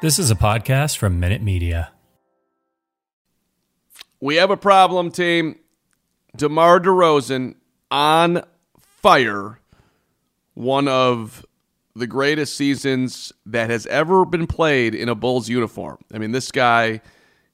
[0.00, 1.90] This is a podcast from Minute Media.
[4.20, 5.58] We have a problem, team.
[6.36, 7.56] DeMar DeRozan
[7.90, 8.44] on
[8.78, 9.58] fire.
[10.54, 11.44] One of
[11.96, 15.98] the greatest seasons that has ever been played in a Bulls uniform.
[16.14, 17.00] I mean, this guy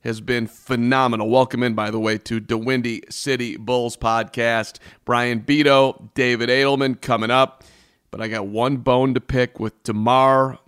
[0.00, 1.30] has been phenomenal.
[1.30, 4.80] Welcome in, by the way, to the Windy City Bulls podcast.
[5.06, 7.64] Brian Beto, David Adelman coming up.
[8.10, 10.58] But I got one bone to pick with DeMar.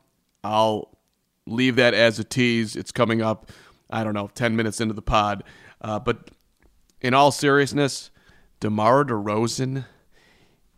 [0.43, 0.96] I'll
[1.47, 2.77] leave that as a tease.
[2.77, 3.51] It's coming up,
[3.91, 5.45] I don't know, 10 minutes into the pod.
[5.81, 6.31] Uh, but
[7.01, 8.11] in all seriousness,
[8.61, 9.85] DeMar DeRozan,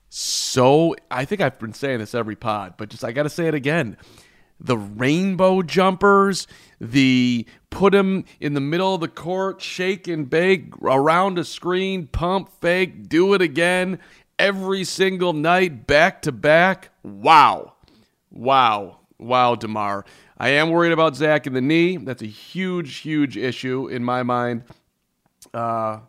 [0.09, 3.47] so I think I've been saying this every pod, but just I got to say
[3.47, 3.97] it again.
[4.61, 6.47] The rainbow jumpers,
[6.81, 12.07] the put him in the middle of the court, shake and bake around a screen,
[12.09, 14.01] pump, fake, do it again
[14.39, 16.91] every single night, back to back.
[17.03, 17.75] Wow.
[18.31, 19.01] Wow.
[19.19, 20.05] Wow, DeMar.
[20.39, 21.97] I am worried about Zach in the knee.
[21.97, 24.63] That's a huge, huge issue in my mind.
[25.53, 26.01] Uh,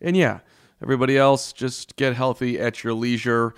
[0.00, 0.40] and yeah,
[0.82, 3.54] everybody else, just get healthy at your leisure.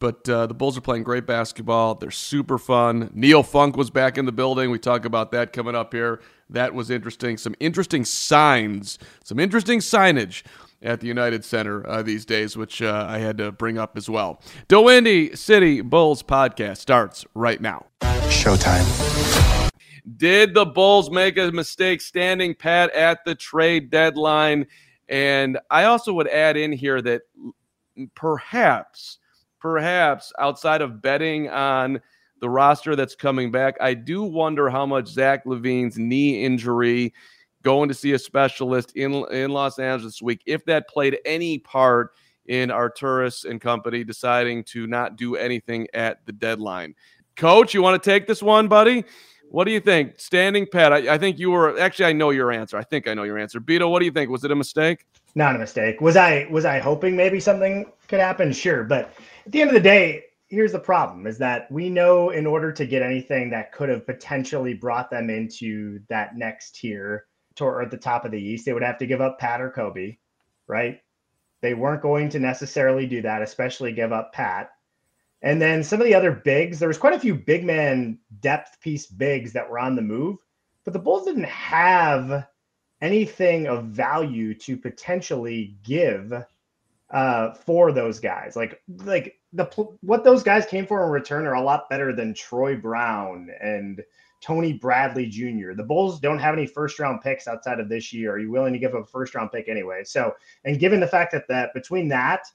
[0.00, 1.94] But uh, the Bulls are playing great basketball.
[1.94, 3.12] They're super fun.
[3.14, 4.72] Neil Funk was back in the building.
[4.72, 6.20] We talk about that coming up here.
[6.50, 7.36] That was interesting.
[7.36, 10.42] Some interesting signs, some interesting signage
[10.82, 14.10] at the United Center uh, these days, which uh, I had to bring up as
[14.10, 14.42] well.
[14.66, 17.86] The City Bulls podcast starts right now.
[18.32, 19.70] Showtime.
[20.16, 24.66] Did the Bulls make a mistake standing pat at the trade deadline?
[25.08, 27.22] And I also would add in here that
[28.14, 29.18] perhaps,
[29.60, 32.00] perhaps outside of betting on
[32.40, 37.12] the roster that's coming back, I do wonder how much Zach LaVine's knee injury
[37.62, 40.42] going to see a specialist in in Los Angeles this week.
[40.46, 42.12] If that played any part
[42.46, 46.94] in Arturas and company deciding to not do anything at the deadline.
[47.36, 49.04] Coach, you want to take this one, buddy?
[49.50, 50.18] What do you think?
[50.18, 50.92] Standing pat.
[50.92, 52.06] I, I, think you were actually.
[52.06, 52.78] I know your answer.
[52.78, 53.60] I think I know your answer.
[53.60, 54.30] Beto, what do you think?
[54.30, 55.04] Was it a mistake?
[55.34, 56.00] Not a mistake.
[56.00, 58.52] Was I was I hoping maybe something could happen?
[58.52, 62.30] Sure, but at the end of the day, here's the problem: is that we know
[62.30, 67.26] in order to get anything that could have potentially brought them into that next tier
[67.60, 69.70] or at the top of the East, they would have to give up Pat or
[69.70, 70.16] Kobe,
[70.66, 71.00] right?
[71.60, 74.70] They weren't going to necessarily do that, especially give up Pat.
[75.42, 78.80] And then some of the other bigs, there was quite a few big man depth
[78.80, 80.38] piece bigs that were on the move,
[80.84, 82.46] but the Bulls didn't have
[83.00, 86.32] anything of value to potentially give
[87.10, 88.56] uh, for those guys.
[88.56, 89.64] Like like the
[90.00, 94.02] what those guys came for in return are a lot better than Troy Brown and
[94.40, 95.72] Tony Bradley Jr.
[95.74, 98.32] The Bulls don't have any first round picks outside of this year.
[98.32, 100.02] Are you willing to give up a first round pick anyway?
[100.04, 102.46] So, and given the fact that that between that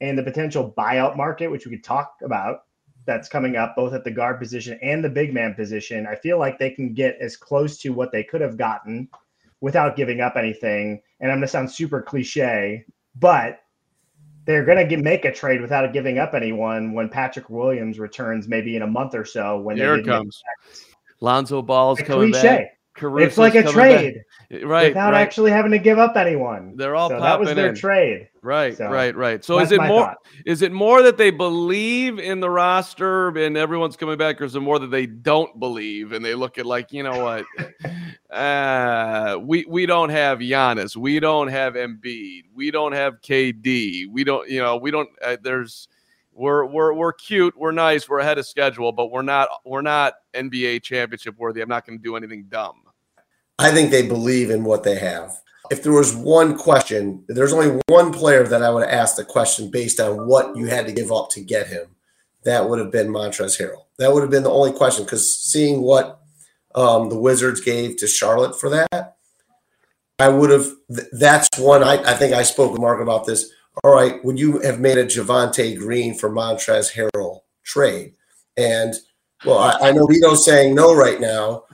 [0.00, 2.64] and the potential buyout market, which we could talk about,
[3.06, 6.38] that's coming up both at the guard position and the big man position, I feel
[6.38, 9.08] like they can get as close to what they could have gotten
[9.60, 11.00] without giving up anything.
[11.20, 13.60] And I'm going to sound super cliche, but
[14.44, 18.76] they're going to make a trade without giving up anyone when Patrick Williams returns, maybe
[18.76, 19.58] in a month or so.
[19.60, 20.42] When there it comes.
[21.20, 22.48] Lonzo Ball's a coming cliche.
[22.48, 22.78] back.
[22.94, 24.62] Caruso's it's like a trade, back.
[24.64, 24.88] right?
[24.88, 25.20] Without right.
[25.20, 26.74] actually having to give up anyone.
[26.76, 27.74] They're all so that was their in.
[27.74, 28.28] trade.
[28.46, 29.44] Right, so right, right.
[29.44, 30.04] So is it more?
[30.04, 30.18] Thought.
[30.44, 34.54] Is it more that they believe in the roster and everyone's coming back, or is
[34.54, 37.44] it more that they don't believe and they look at like you know what?
[38.30, 44.22] uh, we we don't have Giannis, we don't have Embiid, we don't have KD, we
[44.22, 45.08] don't you know we don't.
[45.20, 45.88] Uh, there's
[46.32, 50.14] we're we're we're cute, we're nice, we're ahead of schedule, but we're not we're not
[50.34, 51.62] NBA championship worthy.
[51.62, 52.82] I'm not going to do anything dumb.
[53.58, 55.42] I think they believe in what they have.
[55.70, 59.24] If there was one question, there's only one player that I would have asked the
[59.24, 61.96] question based on what you had to give up to get him.
[62.44, 63.86] That would have been Montrezl Harrell.
[63.98, 66.20] That would have been the only question because seeing what
[66.74, 69.16] um, the Wizards gave to Charlotte for that,
[70.18, 70.66] I would have.
[70.94, 73.50] Th- that's one I, I think I spoke with Mark about this.
[73.84, 78.14] All right, would you have made a Javonte Green for Montrezl Harrell trade?
[78.56, 78.94] And
[79.44, 81.64] well, I, I know Vito's saying no right now.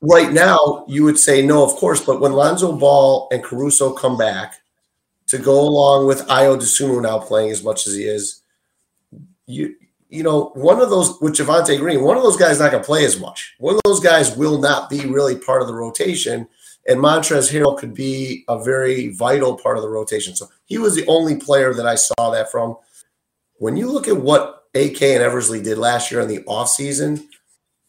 [0.00, 2.00] Right now, you would say no, of course.
[2.04, 4.54] But when Lonzo Ball and Caruso come back
[5.26, 8.42] to go along with Ayo Dosunmu now playing as much as he is,
[9.46, 9.74] you
[10.08, 12.86] you know, one of those with Javonte Green, one of those guys not going to
[12.86, 13.54] play as much.
[13.58, 16.48] One of those guys will not be really part of the rotation,
[16.86, 20.34] and Montrezl Harrell could be a very vital part of the rotation.
[20.34, 22.76] So he was the only player that I saw that from.
[23.56, 27.26] When you look at what AK and Eversley did last year in the offseason,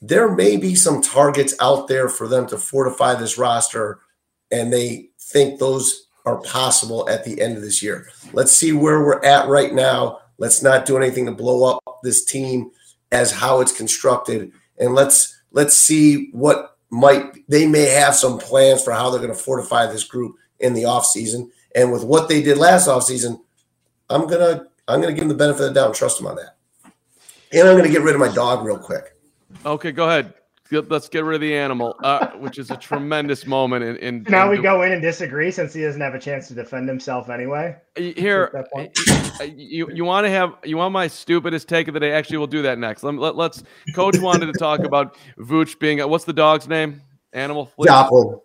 [0.01, 3.99] there may be some targets out there for them to fortify this roster,
[4.51, 8.07] and they think those are possible at the end of this year.
[8.33, 10.19] Let's see where we're at right now.
[10.37, 12.71] Let's not do anything to blow up this team
[13.11, 18.83] as how it's constructed, and let's let's see what might they may have some plans
[18.83, 21.49] for how they're going to fortify this group in the offseason.
[21.75, 23.41] And with what they did last offseason,
[24.09, 26.37] I'm gonna I'm gonna give them the benefit of the doubt and trust them on
[26.37, 26.57] that.
[27.51, 29.18] And I'm gonna get rid of my dog real quick.
[29.65, 30.33] Okay, go ahead.
[30.71, 33.83] Let's get rid of the animal, uh, which is a tremendous moment.
[33.83, 36.47] In, in Now in we go in and disagree since he doesn't have a chance
[36.49, 37.75] to defend himself anyway.
[37.95, 39.41] Here, At that point.
[39.41, 42.11] uh, you you want to have you want my stupidest take of the day?
[42.11, 43.01] Actually, we'll do that next.
[43.01, 43.63] Let, let, let's.
[43.95, 46.07] Coach wanted to talk about Vooch being.
[46.07, 47.01] What's the dog's name?
[47.33, 47.65] Animal.
[47.75, 47.87] Flea?
[47.87, 48.39] Joplin,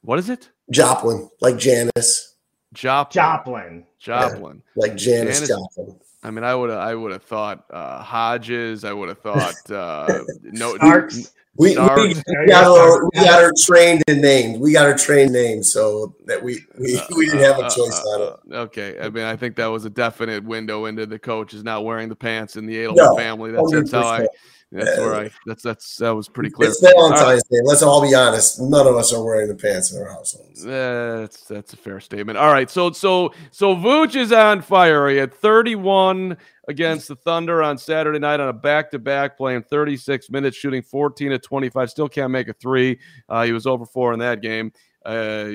[0.00, 0.48] What is it?
[0.70, 2.36] Joplin, like Janis,
[2.72, 3.12] Joplin.
[3.14, 3.86] Joplin.
[3.98, 4.62] Joplin.
[4.74, 6.00] like Janis, Janis- Joplin.
[6.22, 6.78] I mean, I would have.
[6.80, 8.84] I would have thought uh, Hodges.
[8.84, 10.74] I would have thought uh, no.
[10.76, 11.32] Starks.
[11.58, 12.22] We, we, Starks.
[12.26, 14.60] we got her, we got her trained and named.
[14.60, 18.02] We got her trained named so that we we, we didn't have a Uh, choice
[18.04, 18.54] uh, on it.
[18.54, 21.64] uh, Okay, I mean, I think that was a definite window into the coach is
[21.64, 23.52] not wearing the pants in the Edelman No, family.
[23.52, 24.26] That's, that's how I.
[24.74, 24.84] 100%.
[24.84, 25.30] That's where I.
[25.46, 26.68] That's that's that was pretty clear.
[26.68, 27.58] It's Valentine's Day.
[27.62, 28.60] Let's all be honest.
[28.60, 30.62] None of us are wearing the pants in our households.
[30.62, 32.36] That's that's a fair statement.
[32.36, 35.08] All right, so so so Vooch is on fire.
[35.08, 36.36] He had 31
[36.68, 41.38] against the Thunder on Saturday night on a back-to-back, playing 36 minutes, shooting 14 to
[41.38, 41.90] 25.
[41.90, 42.98] Still can't make a three.
[43.28, 44.72] Uh, he was over four in that game.
[45.06, 45.52] Uh,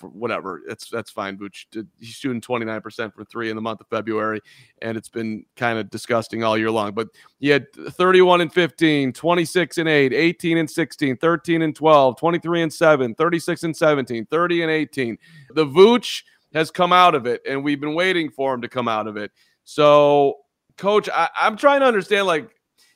[0.00, 1.38] whatever, that's that's fine.
[1.38, 1.66] Vooch
[2.00, 4.40] he's shooting 29% for three in the month of February,
[4.82, 6.92] and it's been kind of disgusting all year long.
[6.92, 7.08] But
[7.38, 12.62] he had 31 and 15, 26 and 8, 18 and 16, 13 and 12, 23
[12.62, 15.18] and 7, 36 and 17, 30 and 18.
[15.54, 18.88] The Vooch has come out of it, and we've been waiting for him to come
[18.88, 19.30] out of it.
[19.62, 20.38] So,
[20.76, 22.50] coach, I, I'm trying to understand, like,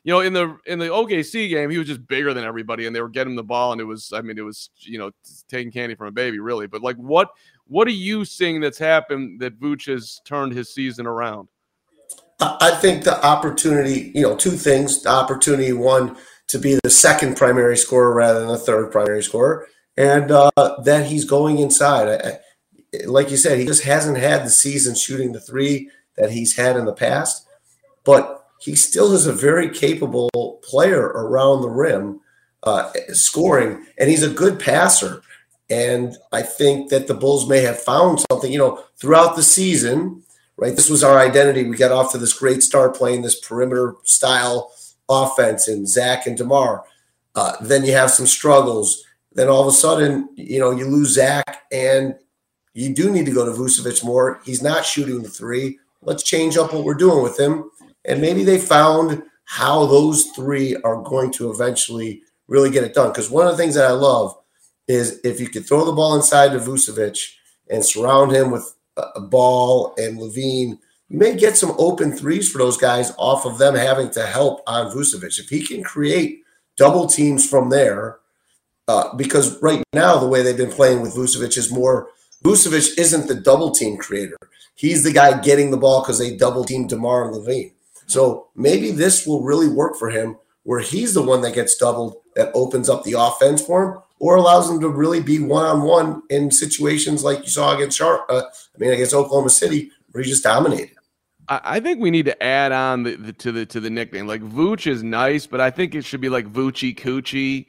[0.05, 2.95] you know, in the in the OKC game, he was just bigger than everybody, and
[2.95, 5.11] they were getting the ball, and it was, I mean, it was, you know,
[5.49, 6.67] taking candy from a baby, really.
[6.67, 7.31] But like, what
[7.67, 11.49] what are you seeing that's happened that Vooch has turned his season around?
[12.41, 15.03] I think the opportunity, you know, two things.
[15.03, 16.17] The opportunity, one,
[16.49, 20.51] to be the second primary scorer rather than the third primary scorer, and uh,
[20.85, 22.09] that he's going inside.
[22.09, 22.39] I-
[23.07, 25.89] like you said, he just hasn't had the season shooting the three
[26.19, 27.47] that he's had in the past,
[28.05, 32.21] but he still is a very capable player around the rim,
[32.63, 35.23] uh, scoring, and he's a good passer.
[35.69, 40.23] And I think that the Bulls may have found something, you know, throughout the season
[40.57, 40.77] right?
[40.77, 41.65] This was our identity.
[41.65, 44.73] We got off to this great start playing this perimeter style
[45.09, 46.85] offense in Zach and DeMar.
[47.35, 49.05] Uh, then you have some struggles.
[49.33, 52.15] Then all of a sudden, you know, you lose Zach and
[52.75, 54.41] you do need to go to Vucevic more.
[54.45, 55.79] He's not shooting the three.
[56.03, 57.71] Let's change up what we're doing with him.
[58.05, 63.09] And maybe they found how those three are going to eventually really get it done.
[63.09, 64.37] Because one of the things that I love
[64.89, 67.19] is if you could throw the ball inside to Vucevic
[67.71, 70.79] and surround him with a ball and LaVine,
[71.09, 74.61] you may get some open threes for those guys off of them having to help
[74.67, 75.39] on Vucevic.
[75.39, 76.43] If he can create
[76.77, 78.19] double teams from there,
[78.89, 82.09] uh, because right now the way they've been playing with Vucevic is more
[82.43, 84.37] Vucevic isn't the double team creator.
[84.75, 87.73] He's the guy getting the ball because they double team DeMar and LaVine.
[88.13, 92.17] So maybe this will really work for him where he's the one that gets doubled
[92.37, 95.83] that opens up the offense for him or allows him to really be one on
[95.83, 100.23] one in situations like you saw against Char- uh, I mean against Oklahoma City where
[100.23, 100.97] he just dominated.
[101.49, 104.27] I think we need to add on the, the, to the to the nickname.
[104.27, 107.67] Like Vooch is nice, but I think it should be like Voochie Coochie,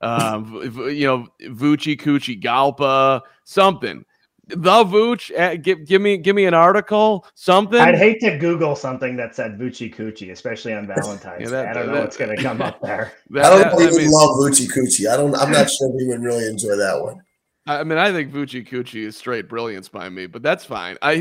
[0.00, 0.42] uh,
[0.90, 4.04] you know, Voochie Coochie Galpa, something.
[4.48, 7.80] The Vooch, uh, give give me give me an article, something.
[7.80, 11.40] I'd hate to Google something that said Vucci Coochie, especially on Valentine's.
[11.40, 11.50] Yeah, Day.
[11.50, 13.12] that- I don't know that- what's going to come up there.
[13.30, 15.12] That- I don't that- know if I he mean- would love Vucci Coochie.
[15.12, 17.20] I don't I'm not sure if he would really enjoy that one.
[17.68, 20.96] I mean, I think Vucci Coochie is straight brilliance by me, but that's fine.
[21.02, 21.14] I,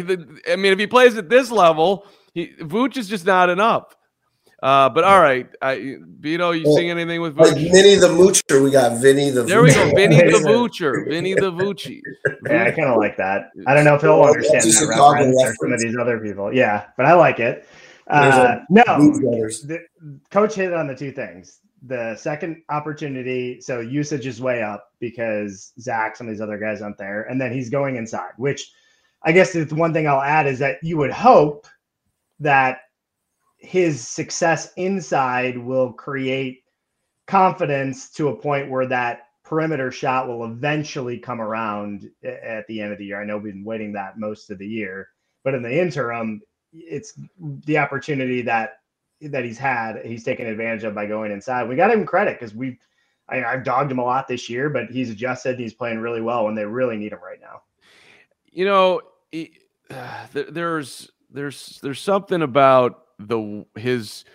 [0.47, 2.05] I mean, if he plays at this level,
[2.35, 3.95] he, Vooch is just not enough.
[4.65, 8.63] Uh, but all right, I, Vito, you Well, seeing anything with Like Vinny the Moocher,
[8.63, 9.43] we got Vinny the.
[9.43, 9.95] There we go, Voocher.
[9.95, 12.01] Vinny the Voocher, Vinny the Voochie.
[12.49, 13.51] Yeah, I kind of like that.
[13.67, 16.19] I don't know if he'll Well, understand that Chicago reference or some of these other
[16.19, 16.51] people.
[16.51, 17.67] Yeah, but I like it.
[18.07, 19.85] Uh, no, the,
[20.31, 21.59] coach hit on the two things.
[21.85, 26.81] The second opportunity, so usage is way up because Zach, some of these other guys
[26.81, 28.31] aren't there, and then he's going inside.
[28.37, 28.71] Which
[29.21, 31.67] I guess the one thing I'll add is that you would hope
[32.39, 32.79] that
[33.65, 36.63] his success inside will create
[37.27, 42.91] confidence to a point where that perimeter shot will eventually come around at the end
[42.91, 43.21] of the year.
[43.21, 45.09] I know we've been waiting that most of the year,
[45.43, 46.41] but in the interim,
[46.73, 47.13] it's
[47.65, 48.79] the opportunity that
[49.21, 50.05] that he's had.
[50.05, 51.69] He's taken advantage of by going inside.
[51.69, 52.77] We got him credit because we,
[53.29, 55.51] I, I've dogged him a lot this year, but he's adjusted.
[55.51, 57.61] And he's playing really well when they really need him right now.
[58.51, 59.01] You know,
[60.33, 64.25] there- there's there's there's something about the his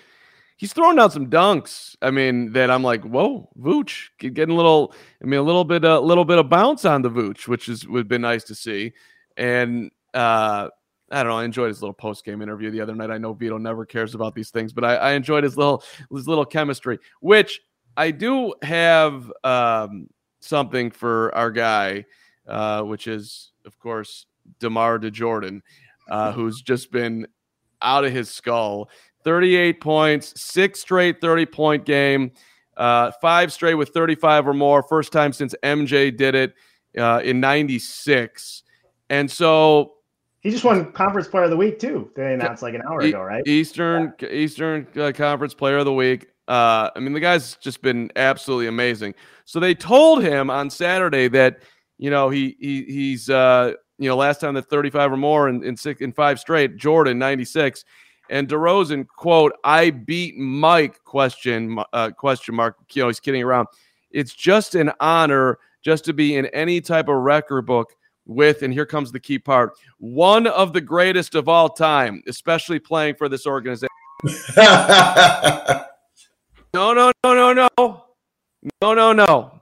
[0.60, 1.96] he's throwing out some dunks.
[2.02, 4.94] I mean, that I'm like, whoa, Vooch getting a little.
[5.22, 7.88] I mean, a little bit a little bit of bounce on the Vooch, which is
[7.88, 8.92] would been nice to see.
[9.36, 10.68] And uh,
[11.10, 11.38] I don't know.
[11.38, 13.10] I enjoyed his little post game interview the other night.
[13.10, 15.82] I know Vito never cares about these things, but I, I enjoyed his little
[16.12, 16.98] his little chemistry.
[17.20, 17.60] Which
[17.96, 20.08] I do have um,
[20.40, 22.04] something for our guy,
[22.46, 24.26] uh, which is of course
[24.58, 25.62] Demar DeJordan,
[26.10, 27.26] uh, who's just been
[27.82, 28.88] out of his skull.
[29.24, 32.32] 38 points, six straight 30 point game,
[32.76, 34.82] uh, five straight with 35 or more.
[34.82, 36.54] First time since MJ did it
[36.98, 38.62] uh, in 96.
[39.10, 39.94] And so
[40.40, 42.10] He just won Conference Player of the Week too.
[42.16, 43.46] They announced like an hour ago, right?
[43.46, 46.28] Eastern Eastern uh, Conference Player of the Week.
[46.48, 49.14] Uh, I mean, the guy's just been absolutely amazing.
[49.44, 51.60] So they told him on Saturday that
[51.98, 55.62] you know he he he's uh, you know, last time that 35 or more in,
[55.62, 57.84] in six in five straight, Jordan 96.
[58.30, 62.76] And DeRozan, quote, I beat Mike, question, uh, question mark.
[62.92, 63.68] You know, he's kidding around.
[64.10, 68.72] It's just an honor just to be in any type of record book with, and
[68.72, 73.28] here comes the key part, one of the greatest of all time, especially playing for
[73.28, 73.88] this organization.
[74.56, 75.84] no,
[76.72, 78.04] no, no, no, no.
[78.80, 79.59] No, no, no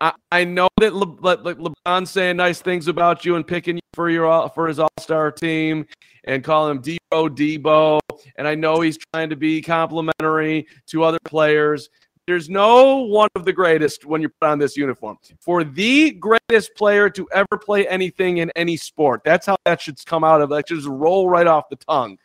[0.00, 3.82] i, know that Le, Le, Le, lebron's saying nice things about you and picking you
[3.94, 5.86] for your for his all-star team
[6.24, 8.00] and calling him debo debo
[8.36, 11.88] and i know he's trying to be complimentary to other players
[12.26, 15.16] there's no one of the greatest when you put on this uniform.
[15.38, 20.04] For the greatest player to ever play anything in any sport, that's how that should
[20.04, 20.50] come out of.
[20.50, 22.18] That should just roll right off the tongue.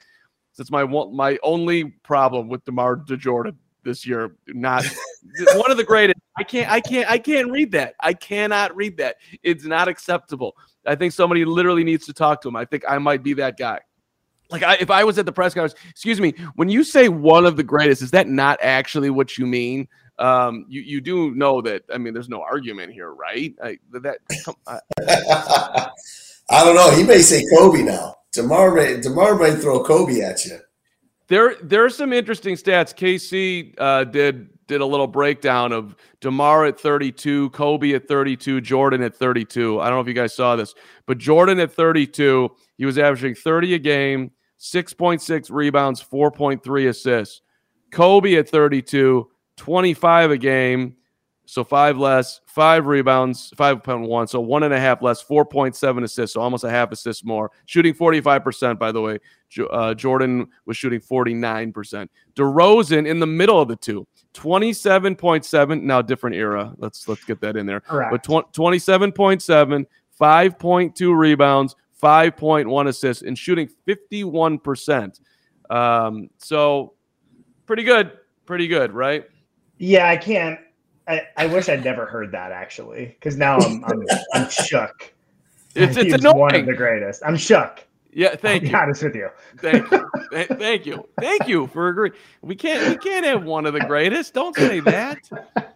[0.57, 4.35] That's my one, my only problem with Demar DeJordan this year.
[4.47, 4.85] Not
[5.55, 6.19] one of the greatest.
[6.37, 6.71] I can't.
[6.71, 7.09] I can't.
[7.09, 7.95] I can't read that.
[7.99, 9.17] I cannot read that.
[9.43, 10.55] It's not acceptable.
[10.85, 12.55] I think somebody literally needs to talk to him.
[12.55, 13.79] I think I might be that guy.
[14.49, 17.45] Like I, if I was at the press conference, excuse me, when you say one
[17.45, 19.87] of the greatest, is that not actually what you mean?
[20.19, 21.83] Um, you you do know that.
[21.93, 23.55] I mean, there's no argument here, right?
[23.63, 24.79] I, that come, I,
[26.49, 26.91] I don't know.
[26.91, 28.15] He may say Kobe now.
[28.33, 30.59] Demar may Demar may throw Kobe at you.
[31.27, 32.93] there there are some interesting stats.
[32.93, 39.01] KC uh, did did a little breakdown of Demar at 32, Kobe at 32, Jordan
[39.01, 39.79] at 32.
[39.79, 40.73] I don't know if you guys saw this,
[41.05, 47.41] but Jordan at 32, he was averaging 30 a game, 6.6 rebounds, 4.3 assists.
[47.91, 50.95] Kobe at 32, 25 a game,
[51.45, 56.41] so five less, five rebounds, 5.1, so one and a half less, 4.7 assists, so
[56.41, 57.51] almost a half assist more.
[57.65, 59.19] Shooting 45%, by the way.
[59.69, 62.07] Uh, Jordan was shooting 49%.
[62.35, 65.81] DeRozan in the middle of the two, 27.7.
[65.81, 66.73] Now, different era.
[66.77, 67.81] Let's let's get that in there.
[67.81, 68.11] Correct.
[68.11, 69.85] But tw- 27.7,
[70.19, 75.19] 5.2 rebounds, 5.1 assists, and shooting 51%.
[75.69, 76.93] Um, so
[77.65, 78.11] pretty good.
[78.45, 79.25] Pretty good, right?
[79.77, 80.59] Yeah, I can't.
[81.07, 85.13] I, I wish I'd never heard that actually, because now I'm I'm, I'm shook.
[85.73, 87.21] It's, it's one of the greatest.
[87.25, 87.85] I'm shook.
[88.13, 88.77] Yeah, thank I'll be you.
[88.77, 89.29] honest with you.
[89.61, 90.11] Thank you.
[90.31, 91.07] Th- Thank you.
[91.19, 92.13] Thank you for agreeing.
[92.41, 94.33] We can't we can't have one of the greatest.
[94.33, 95.19] Don't say that.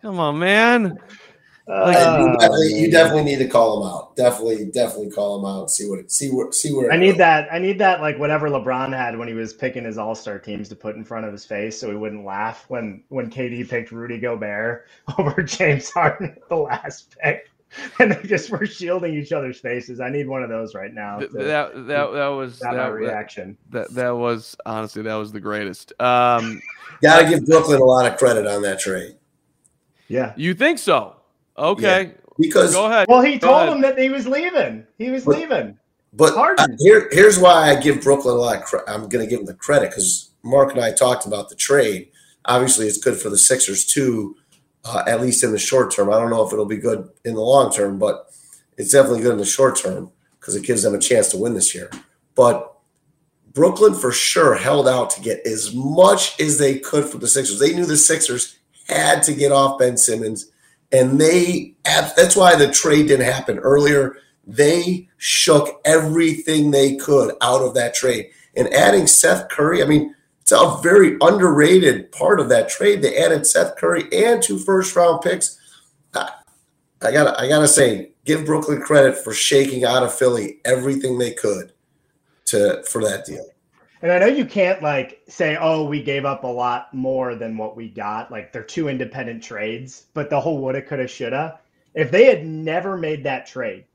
[0.01, 0.99] Come on, man.
[1.81, 4.15] Like, you, Uh, definitely, you definitely need to call him out.
[4.15, 6.91] Definitely, definitely call him out see what see where see where.
[6.91, 7.47] I need that.
[7.51, 8.01] I need that.
[8.01, 11.03] Like whatever LeBron had when he was picking his All Star teams to put in
[11.03, 14.87] front of his face, so he wouldn't laugh when when KD picked Rudy Gobert
[15.19, 17.49] over James Harden at the last pick,
[17.99, 19.99] and they just were shielding each other's faces.
[19.99, 21.19] I need one of those right now.
[21.19, 23.57] to that that that was that, that, reaction.
[23.71, 25.93] that that was honestly that was the greatest.
[26.01, 26.61] Um,
[27.01, 29.15] Got to give Brooklyn a lot of credit on that trade
[30.07, 30.33] Yeah.
[30.37, 31.15] you think so?
[31.57, 32.73] Okay, because.
[32.73, 33.07] go ahead.
[33.09, 33.73] Well, he Go told ahead.
[33.75, 34.85] him that he was leaving.
[34.97, 35.77] He was But- leaving.
[36.17, 38.89] But uh, here, here's why I give Brooklyn a lot of credit.
[38.89, 42.07] I'm going to give them the credit because Mark and I talked about the trade.
[42.45, 44.37] Obviously, it's good for the Sixers too,
[44.85, 46.09] uh, at least in the short term.
[46.09, 48.31] I don't know if it'll be good in the long term, but
[48.77, 51.55] it's definitely good in the short term because it gives them a chance to win
[51.55, 51.89] this year.
[52.35, 52.71] But
[53.53, 57.59] Brooklyn for sure held out to get as much as they could from the Sixers.
[57.59, 60.51] They knew the Sixers had to get off Ben Simmons,
[60.91, 64.17] and they that's why the trade didn't happen earlier.
[64.45, 68.29] They shook everything they could out of that trade.
[68.55, 70.14] And adding Seth Curry, I mean,
[70.45, 73.01] it's a very underrated part of that trade.
[73.01, 75.59] They added Seth Curry and two first round picks.
[76.13, 76.29] I,
[77.01, 81.31] I gotta I gotta say, give Brooklyn credit for shaking out of Philly everything they
[81.31, 81.73] could
[82.45, 83.43] to for that deal.
[84.03, 87.57] And I know you can't like say, oh, we gave up a lot more than
[87.57, 88.29] what we got.
[88.29, 91.59] Like they're two independent trades, but the whole woulda, coulda, shoulda.
[91.95, 93.85] If they had never made that trade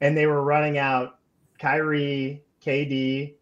[0.00, 1.18] and they were running out
[1.58, 3.34] Kyrie, KD,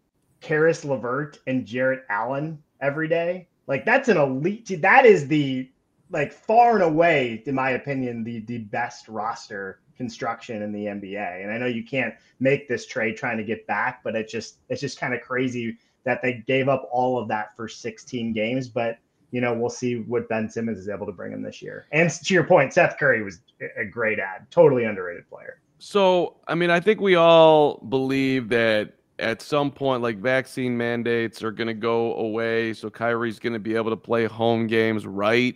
[0.43, 4.81] Caris LeVert, and Jarrett Allen every day, like that's an elite.
[4.81, 5.69] That is the
[6.11, 11.43] like far and away, in my opinion, the the best roster construction in the NBA.
[11.43, 14.57] And I know you can't make this trade trying to get back, but it just
[14.69, 18.67] it's just kind of crazy that they gave up all of that for 16 games.
[18.67, 18.97] But
[19.31, 21.87] you know, we'll see what Ben Simmons is able to bring him this year.
[21.91, 23.39] And to your point, Seth Curry was
[23.77, 25.61] a great ad, totally underrated player.
[25.79, 31.43] So, I mean, I think we all believe that at some point, like vaccine mandates
[31.43, 32.73] are going to go away.
[32.73, 35.55] So Kyrie's going to be able to play home games, right?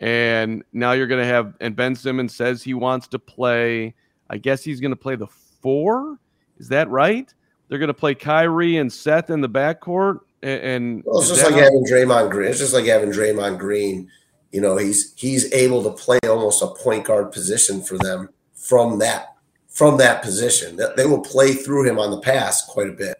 [0.00, 3.94] And now you're going to have, and Ben Simmons says he wants to play.
[4.30, 6.18] I guess he's going to play the four.
[6.58, 7.32] Is that right?
[7.68, 10.20] They're going to play Kyrie and Seth in the backcourt.
[10.42, 12.50] And, and well, it's just like having Draymond Green.
[12.50, 14.08] It's just like having Draymond Green.
[14.52, 18.98] You know, he's he's able to play almost a point guard position for them from
[19.00, 19.34] that
[19.78, 20.76] from that position.
[20.96, 23.16] They will play through him on the pass quite a bit.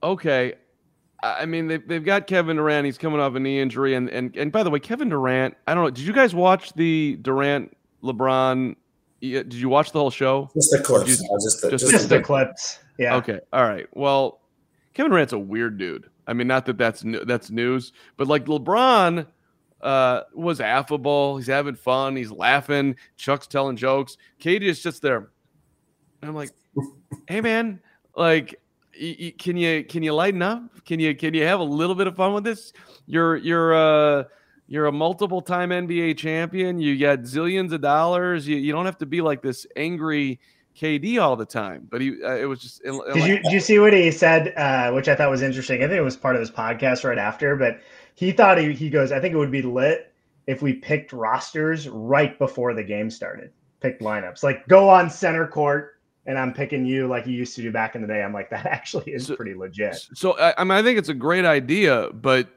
[0.00, 0.54] Okay,
[1.20, 2.86] I mean, they've, they've got Kevin Durant.
[2.86, 3.94] He's coming off a knee injury.
[3.94, 5.90] And, and, and by the way, Kevin Durant, I don't know.
[5.90, 8.76] Did you guys watch the Durant LeBron?
[9.20, 10.48] Did you watch the whole show?
[10.54, 11.08] Just the clips.
[11.08, 12.78] You, just, the, just, just the, the clips.
[12.96, 13.16] Yeah.
[13.16, 13.40] Okay.
[13.52, 13.88] All right.
[13.94, 14.40] Well,
[14.94, 16.08] Kevin Durant's a weird dude.
[16.28, 19.26] I mean, not that that's that's news, but like LeBron
[19.80, 21.36] uh, was affable.
[21.36, 22.16] He's having fun.
[22.16, 22.96] He's laughing.
[23.16, 24.16] Chuck's telling jokes.
[24.40, 25.30] KD is just there.
[26.20, 26.50] And I'm like,
[27.28, 27.80] hey man,
[28.16, 28.60] like
[29.38, 30.84] can you can you lighten up?
[30.84, 32.72] Can you can you have a little bit of fun with this?
[33.06, 34.24] You're you're uh
[34.66, 36.78] you're a multiple time NBA champion.
[36.78, 38.46] You got zillions of dollars.
[38.46, 40.40] You, you don't have to be like this angry
[40.76, 41.86] KD all the time.
[41.90, 42.82] But he uh, it was just.
[42.84, 44.52] It, did you did you see what he said?
[44.56, 45.82] Uh, which I thought was interesting.
[45.82, 47.56] I think it was part of his podcast right after.
[47.56, 47.80] But
[48.18, 49.12] he thought he he goes.
[49.12, 50.12] I think it would be lit
[50.48, 53.52] if we picked rosters right before the game started.
[53.78, 57.62] picked lineups like go on center court and I'm picking you like you used to
[57.62, 58.24] do back in the day.
[58.24, 60.04] I'm like, that actually is so, pretty legit.
[60.14, 62.48] So I mean, I think it's a great idea, but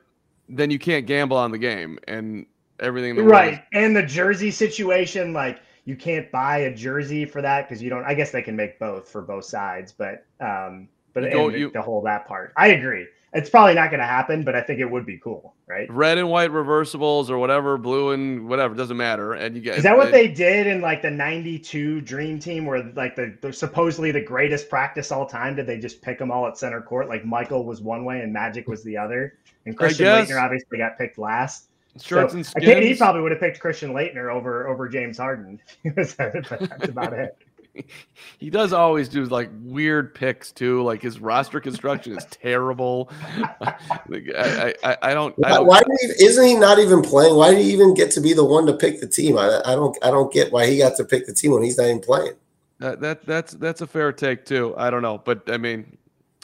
[0.50, 2.48] then you can't gamble on the game and
[2.80, 3.16] everything.
[3.18, 7.84] right, is- and the jersey situation, like you can't buy a jersey for that because
[7.84, 8.04] you don't.
[8.04, 11.72] I guess they can make both for both sides, but um, but you the, you,
[11.72, 14.80] the whole that part, I agree it's probably not going to happen, but I think
[14.80, 15.90] it would be cool, right?
[15.90, 19.34] Red and white reversibles or whatever, blue and whatever doesn't matter.
[19.34, 22.84] And you get is that what they did in like the '92 Dream Team, where
[22.96, 25.56] like the, the, supposedly the greatest practice all time?
[25.56, 27.08] Did they just pick them all at center court?
[27.08, 30.98] Like Michael was one way and Magic was the other, and Christian Laettner obviously got
[30.98, 31.70] picked last.
[32.02, 32.66] Shirts so, and skins.
[32.66, 35.62] KD probably would have picked Christian Laettner over over James Harden.
[35.96, 37.38] that's about it.
[38.40, 40.84] he does always do like weird picks too.
[40.84, 43.12] Like his roster construction is terrible.
[44.08, 45.36] like, I, I, I, don't.
[45.46, 45.68] I don't.
[45.68, 47.36] Why he, isn't he not even playing?
[47.36, 49.38] Why did he even get to be the one to pick the team?
[49.38, 49.98] I, I don't.
[50.04, 52.34] I don't get why he got to pick the team when he's not even playing.
[52.80, 54.74] That, that that's that's a fair take too.
[54.78, 55.98] I don't know, but I mean,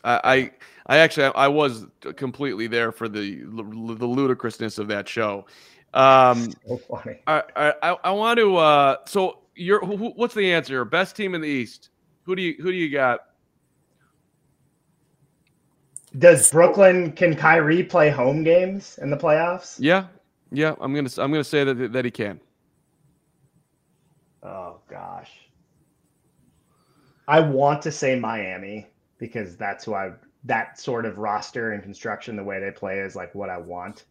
[0.04, 0.52] I
[0.88, 1.86] I, I actually I was
[2.16, 5.46] completely there for the the ludicrousness of that show.
[5.94, 7.20] Um, so funny.
[7.26, 8.56] I I, I want to.
[8.56, 10.84] Uh, so you're who, what's the answer?
[10.86, 11.90] Best team in the East.
[12.24, 13.22] Who do you who do you got?
[16.18, 19.78] Does Brooklyn can Kyrie play home games in the playoffs?
[19.80, 20.08] Yeah,
[20.52, 20.76] yeah.
[20.80, 22.40] I'm gonna I'm gonna say that that he can.
[24.44, 25.32] Oh gosh,
[27.28, 32.36] I want to say Miami because that's who I that sort of roster and construction,
[32.36, 34.06] the way they play is like what I want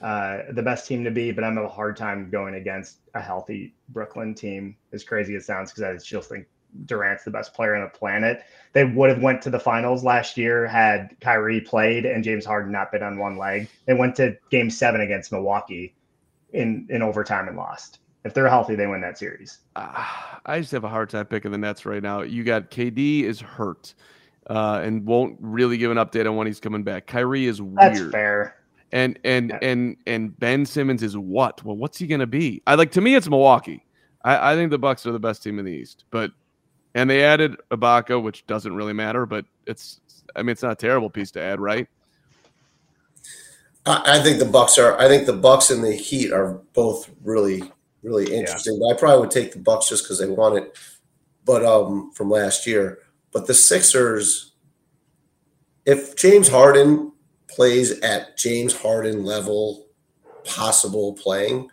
[0.00, 3.74] uh, the best team to be, but I'm a hard time going against a healthy
[3.88, 4.76] Brooklyn team.
[4.92, 6.46] As crazy as it sounds, because I still think
[6.84, 8.44] Durant's the best player on the planet.
[8.72, 12.70] They would have went to the finals last year had Kyrie played and James Harden
[12.70, 13.68] not been on one leg.
[13.86, 15.94] They went to Game Seven against Milwaukee
[16.52, 17.98] in in overtime and lost.
[18.24, 19.58] If they're healthy, they win that series.
[19.76, 20.04] Uh,
[20.44, 22.20] I just have a hard time picking the Nets right now.
[22.22, 23.94] You got KD is hurt.
[24.48, 27.06] uh, and won't really give an update on when he's coming back.
[27.06, 27.76] Kyrie is weird.
[27.76, 28.56] That's fair.
[28.92, 31.62] And and and and Ben Simmons is what?
[31.62, 32.62] Well, what's he gonna be?
[32.66, 33.84] I like to me, it's Milwaukee.
[34.24, 36.30] I, I think the Bucks are the best team in the East, but
[36.94, 40.00] and they added Ibaka, which doesn't really matter, but it's
[40.34, 41.86] I mean it's not a terrible piece to add, right?
[43.88, 44.98] I, I think the Bucks are.
[44.98, 47.62] I think the Bucks and the Heat are both really,
[48.02, 48.78] really interesting.
[48.78, 50.78] But I probably would take the Bucks just because they won it,
[51.44, 52.98] but um, from last year.
[53.32, 54.52] But the Sixers,
[55.84, 57.12] if James Harden
[57.48, 59.86] plays at James Harden level,
[60.44, 61.70] possible playing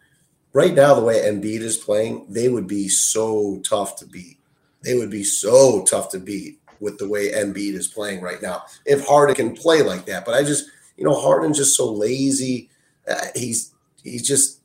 [0.55, 4.39] right now, the way Embiid is playing, they would be so tough to beat.
[4.83, 8.63] They would be so tough to beat with the way Embiid is playing right now.
[8.85, 12.69] If Harden can play like that, but I just you know, Harden's just so lazy.
[13.07, 14.61] Uh, he's he's just.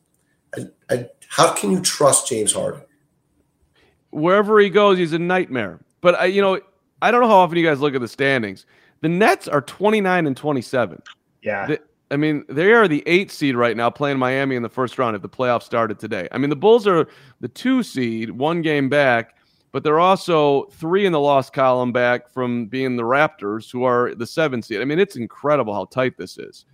[0.56, 2.82] I, I, how can you trust James Harden?
[4.10, 5.80] Wherever he goes, he's a nightmare.
[6.00, 6.60] But I, you know,
[7.02, 8.64] I don't know how often you guys look at the standings.
[9.00, 11.02] The Nets are 29 and 27.
[11.42, 11.66] Yeah.
[11.66, 11.80] The-
[12.12, 15.14] I mean, they are the eight seed right now, playing Miami in the first round
[15.14, 16.26] if the playoffs started today.
[16.32, 17.06] I mean, the Bulls are
[17.38, 19.36] the two seed, one game back,
[19.70, 24.12] but they're also three in the loss column back from being the Raptors, who are
[24.16, 24.80] the seven seed.
[24.80, 26.64] I mean, it's incredible how tight this is.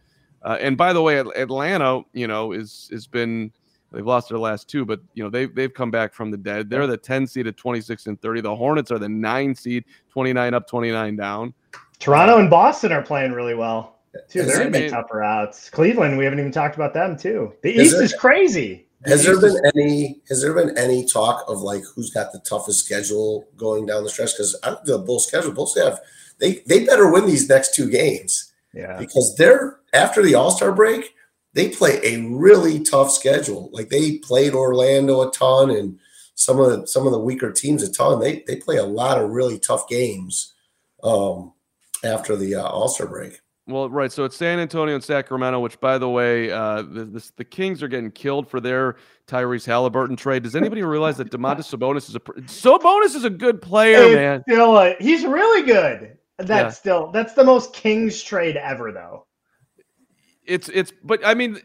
[0.43, 3.53] Uh, and by the way, Atlanta, you know, is has been
[3.93, 6.71] they've lost their last two, but you know they've they've come back from the dead.
[6.71, 8.41] They're the ten seed at twenty six and thirty.
[8.41, 11.53] The Hornets are the nine seed, twenty nine up, twenty nine down.
[11.99, 13.97] Toronto and Boston are playing really well.
[14.31, 14.41] Too.
[14.41, 15.69] Has They're gonna be been- tougher outs.
[15.71, 17.53] Cleveland, we haven't even talked about them too.
[17.63, 18.87] The Is East there- is crazy.
[19.03, 20.23] The Has there East been is- any?
[20.31, 24.09] Has there been any talk of like who's got the toughest schedule going down the
[24.09, 24.33] stretch?
[24.35, 25.53] Because I don't think the Bulls schedule.
[25.53, 26.01] Bulls have
[26.39, 28.97] they they better win these next two games Yeah.
[28.99, 31.13] because they're after the All Star break.
[31.53, 33.69] They play a really tough schedule.
[33.73, 35.99] Like they played Orlando a ton and
[36.35, 38.21] some of the, some of the weaker teams a ton.
[38.21, 40.55] They they play a lot of really tough games
[41.03, 41.53] um,
[42.07, 43.41] after the uh, All Star break.
[43.69, 44.13] Well, right.
[44.13, 47.83] So it's San Antonio and Sacramento, which, by the way, uh, the, this, the Kings
[47.83, 48.95] are getting killed for their
[49.27, 50.45] Tyrese Halliburton trade.
[50.45, 54.43] Does anybody realize that Domantas Sabonis is a Sabonis is a good player, It's man?
[54.49, 56.17] Still, a- he's really good.
[56.39, 56.69] That's Yeah.
[56.69, 59.27] still that's the most Kings trade ever, though.
[60.45, 61.59] It's it's, but I mean,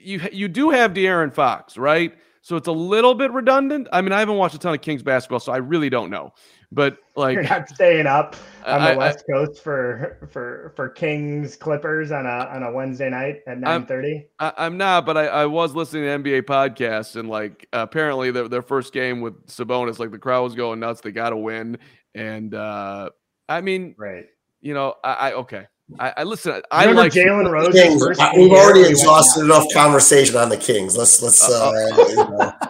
[0.00, 2.14] you you do have De'Aaron Fox, right?
[2.46, 3.88] So it's a little bit redundant.
[3.90, 6.34] I mean, I haven't watched a ton of Kings basketball, so I really don't know.
[6.70, 10.90] But like, You're not staying up on the I- I- West Coast for for for
[10.90, 14.26] Kings Clippers on a on a Wednesday night at nine thirty.
[14.38, 18.46] I, I'm not, but I, I was listening to NBA podcasts, and like apparently their
[18.46, 21.00] their first game with Sabonis, like the crowd was going nuts.
[21.00, 21.78] They got to win,
[22.14, 23.08] and uh
[23.48, 24.26] I mean, Right.
[24.60, 25.66] you know, I, I okay,
[25.98, 26.62] I, I listen.
[26.70, 27.72] I Remember like Jalen Rose.
[27.74, 29.60] Kings, first uh, we've already exhausted nuts.
[29.64, 30.96] enough conversation on the Kings.
[30.96, 31.46] Let's let's.
[31.48, 31.72] Uh,
[32.08, 32.52] you know.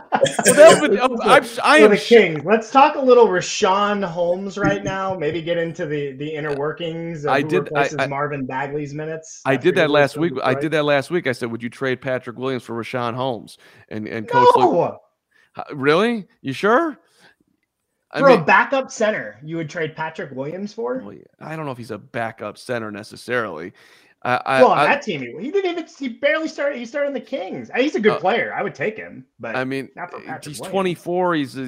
[0.47, 2.45] Well, that would- I, I am the Kings.
[2.45, 5.15] Let's talk a little Richaun Holmes right now.
[5.17, 7.25] Maybe get into the the inner workings.
[7.25, 9.41] Of I who did- I- I- Marvin Bagley's minutes.
[9.45, 10.33] I did that last for week.
[10.43, 11.27] I did that last week.
[11.27, 14.99] I said, "Would you trade Patrick Williams for Richaun Holmes?" And and Coach, Luke, No,
[15.53, 16.27] "Huh, really?
[16.43, 16.99] You sure?
[18.15, 21.03] I for mean, a backup center, you would trade Patrick Williams for.
[21.41, 23.73] I don't know if he's a backup center necessarily.
[24.25, 25.87] I, I, well, on I, that team, he, he didn't even.
[25.99, 26.79] He barely started.
[26.79, 27.71] He started in the Kings.
[27.71, 28.55] Uh, He's a good Uh, player.
[28.57, 30.73] I would take him, but I mean, Patrick he's Williams.
[30.73, 31.35] 24.
[31.35, 31.63] He's a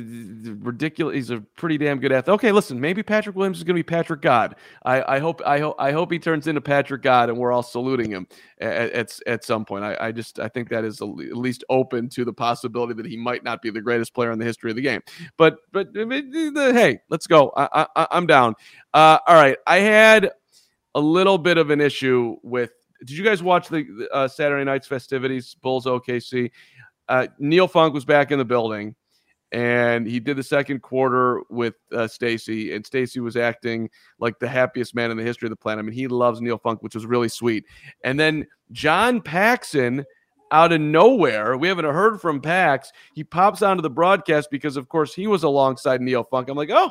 [0.60, 1.14] ridiculous.
[1.14, 2.32] He's a pretty damn good athlete.
[2.34, 4.56] Okay, listen, maybe Patrick Williams is going to be Patrick God.
[4.84, 7.62] I, I hope, I hope, I hope he turns into Patrick God, and we're all
[7.62, 8.26] saluting him
[8.58, 9.84] at at, at some point.
[9.84, 13.18] I, I just, I think that is at least open to the possibility that he
[13.18, 15.02] might not be the greatest player in the history of the game.
[15.36, 17.52] But, but I mean, the- hey, let's go.
[17.54, 18.54] I, I, I'm down.
[18.94, 20.30] Uh, all right, I had
[20.96, 22.72] a little bit of an issue with.
[23.00, 26.50] Did you guys watch the uh, Saturday night's festivities, Bulls OKC?
[27.08, 28.96] Uh, Neil Funk was back in the building,
[29.52, 34.48] and he did the second quarter with uh, Stacey, and Stacey was acting like the
[34.48, 35.80] happiest man in the history of the planet.
[35.80, 37.66] I mean, he loves Neil Funk, which was really sweet.
[38.02, 40.06] And then John Paxson,
[40.50, 42.90] out of nowhere, we haven't heard from Pax.
[43.14, 46.48] He pops onto the broadcast because, of course, he was alongside Neil Funk.
[46.48, 46.90] I'm like, oh.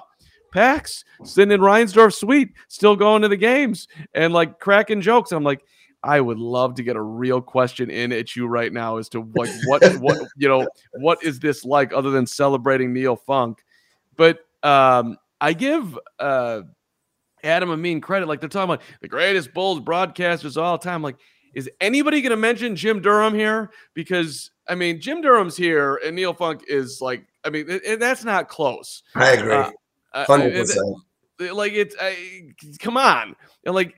[0.56, 5.34] Pax sitting in Reinsdorf suite, still going to the games and like cracking jokes.
[5.34, 5.62] I'm like,
[6.02, 9.30] I would love to get a real question in at you right now as to
[9.36, 13.64] like what what you know what is this like other than celebrating Neil Funk.
[14.16, 16.62] But um, I give uh,
[17.44, 18.28] Adam Amin credit.
[18.28, 21.02] Like they're talking about the greatest Bulls broadcasters of all time.
[21.02, 21.18] Like,
[21.54, 23.72] is anybody going to mention Jim Durham here?
[23.94, 28.00] Because I mean, Jim Durham's here, and Neil Funk is like, I mean, it, it-
[28.00, 29.04] that's not close.
[29.16, 29.72] I agree, Uh,
[30.16, 30.96] Uh, uh, hundred percent.
[31.54, 33.94] like it's I, come on and like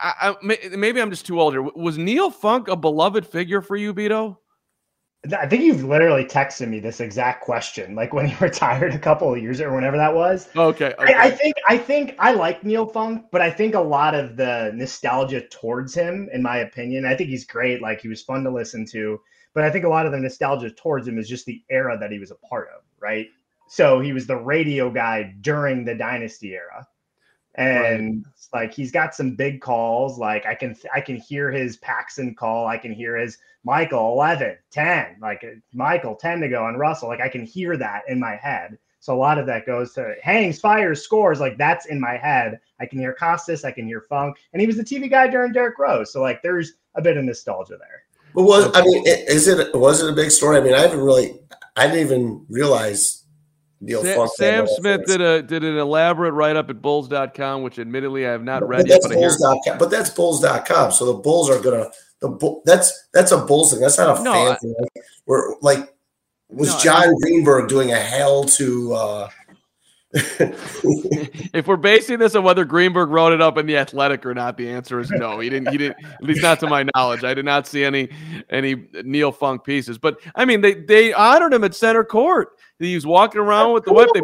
[0.00, 3.76] I, I, maybe i'm just too old here was neil funk a beloved figure for
[3.76, 4.36] you Beto?
[5.36, 9.32] I think you've literally texted me this exact question, like when he retired a couple
[9.32, 10.48] of years or whenever that was.
[10.56, 10.94] Okay.
[10.98, 11.14] okay.
[11.14, 14.36] I, I, think I think I like Neil Funk, but I think a lot of
[14.36, 17.82] the nostalgia towards him, in my opinion, I think he's great.
[17.82, 19.20] Like he was fun to listen to,
[19.54, 22.12] but I think a lot of the nostalgia towards him is just the era that
[22.12, 23.26] he was a part of, right?
[23.68, 26.86] So he was the radio guy during the dynasty era.
[27.54, 28.62] And right.
[28.62, 30.18] like he's got some big calls.
[30.18, 32.66] Like i can i can hear his paxson call.
[32.66, 37.08] I can hear his michael 11 10 like michael 10 to go and russell.
[37.08, 38.78] Like i can hear that in my head.
[39.00, 41.40] So a lot of that goes to hangs fires scores.
[41.40, 42.60] Like that's in my head.
[42.80, 43.64] I can hear costas.
[43.64, 44.36] I can hear funk.
[44.52, 46.12] And he was the tv guy during derrick rose.
[46.12, 48.04] So like there's a bit of nostalgia there.
[48.34, 50.58] But was i mean is it was it a big story?
[50.58, 51.40] I mean i haven't really
[51.76, 53.17] i didn't even realize
[53.80, 58.26] Neil Sam, Sam Smith did a did an elaborate write up at Bulls.com, which admittedly
[58.26, 59.00] I have not read but yet.
[59.02, 61.88] But, Bulls.com, but that's Bulls.com, so the Bulls are gonna
[62.20, 63.80] the that's that's a Bulls thing.
[63.80, 64.74] That's not a no, fan I, thing.
[65.26, 65.94] We're like
[66.48, 69.28] was no, Jon Greenberg doing a hell to uh
[70.14, 74.56] if we're basing this on whether Greenberg wrote it up in the Athletic or not,
[74.56, 75.38] the answer is no.
[75.38, 75.68] He didn't.
[75.68, 76.02] He didn't.
[76.02, 77.24] At least not to my knowledge.
[77.24, 78.08] I did not see any
[78.48, 79.98] any Neil Funk pieces.
[79.98, 82.57] But I mean, they they honored him at center court.
[82.78, 84.08] He was walking around with the whip.
[84.14, 84.20] They,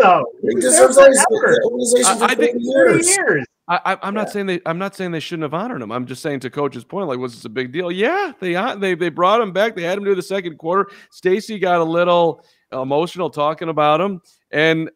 [0.49, 3.17] he deserves organization for I, think, years.
[3.17, 3.45] years.
[3.67, 4.61] I, am not saying they.
[4.67, 5.91] I'm not saying they shouldn't have honored him.
[5.91, 7.91] I'm just saying to Coach's point, like, was this a big deal?
[7.91, 9.75] Yeah, they uh, they they brought him back.
[9.75, 10.91] They had him do the second quarter.
[11.11, 14.91] Stacey got a little emotional talking about him, and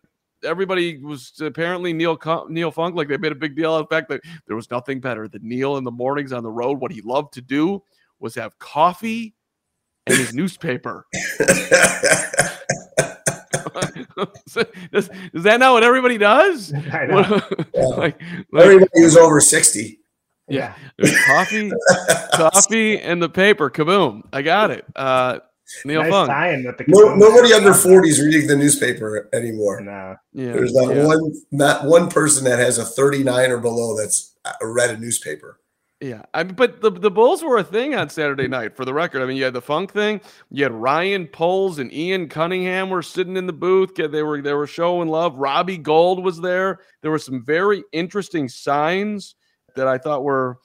[0.45, 2.19] everybody was apparently Neil
[2.49, 2.95] Neil Funk.
[2.95, 5.49] Like they made a big deal of the fact that there was nothing better than
[5.49, 6.79] Neil in the mornings on the road.
[6.79, 7.83] What he loved to do
[8.21, 9.35] was have coffee
[10.07, 11.07] and his newspaper.
[14.93, 16.73] is, is, that not what everybody does?
[16.93, 18.21] like, like,
[18.53, 20.01] everybody who's over 60.
[20.49, 20.75] Yeah.
[21.27, 21.71] coffee,
[22.33, 23.71] coffee, and the paper.
[23.71, 24.23] Kaboom.
[24.33, 24.87] I got it.
[24.97, 25.41] Uh,
[25.85, 26.89] Neil nice Funk.
[26.89, 29.81] No, nobody under 40 is reading the newspaper anymore.
[29.81, 30.17] No.
[30.33, 30.53] Yeah.
[30.53, 31.05] There's not yeah.
[31.05, 35.61] one not one person that has a 39 or below that's uh, read a newspaper.
[36.01, 38.77] Yeah, I but the, the Bulls were a thing on Saturday night.
[38.77, 40.21] For the record, I mean, you had the Funk thing.
[40.49, 43.97] You had Ryan Poles and Ian Cunningham were sitting in the booth.
[43.97, 45.37] They were they were showing love.
[45.37, 46.81] Robbie Gould was there.
[47.03, 49.35] There were some very interesting signs
[49.75, 50.59] that I thought were,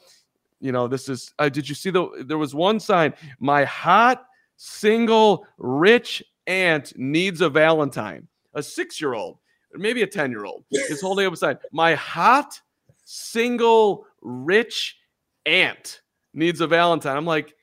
[0.59, 1.33] you know, this is.
[1.39, 2.25] Uh, did you see the?
[2.27, 3.15] There was one sign.
[3.39, 8.27] My hot single rich aunt needs a Valentine.
[8.53, 9.39] A six year old,
[9.73, 11.57] maybe a ten year old, is holding up a sign.
[11.71, 12.61] My hot
[13.03, 14.97] single rich
[15.45, 16.01] aunt
[16.33, 17.17] needs a Valentine.
[17.17, 17.53] I'm like,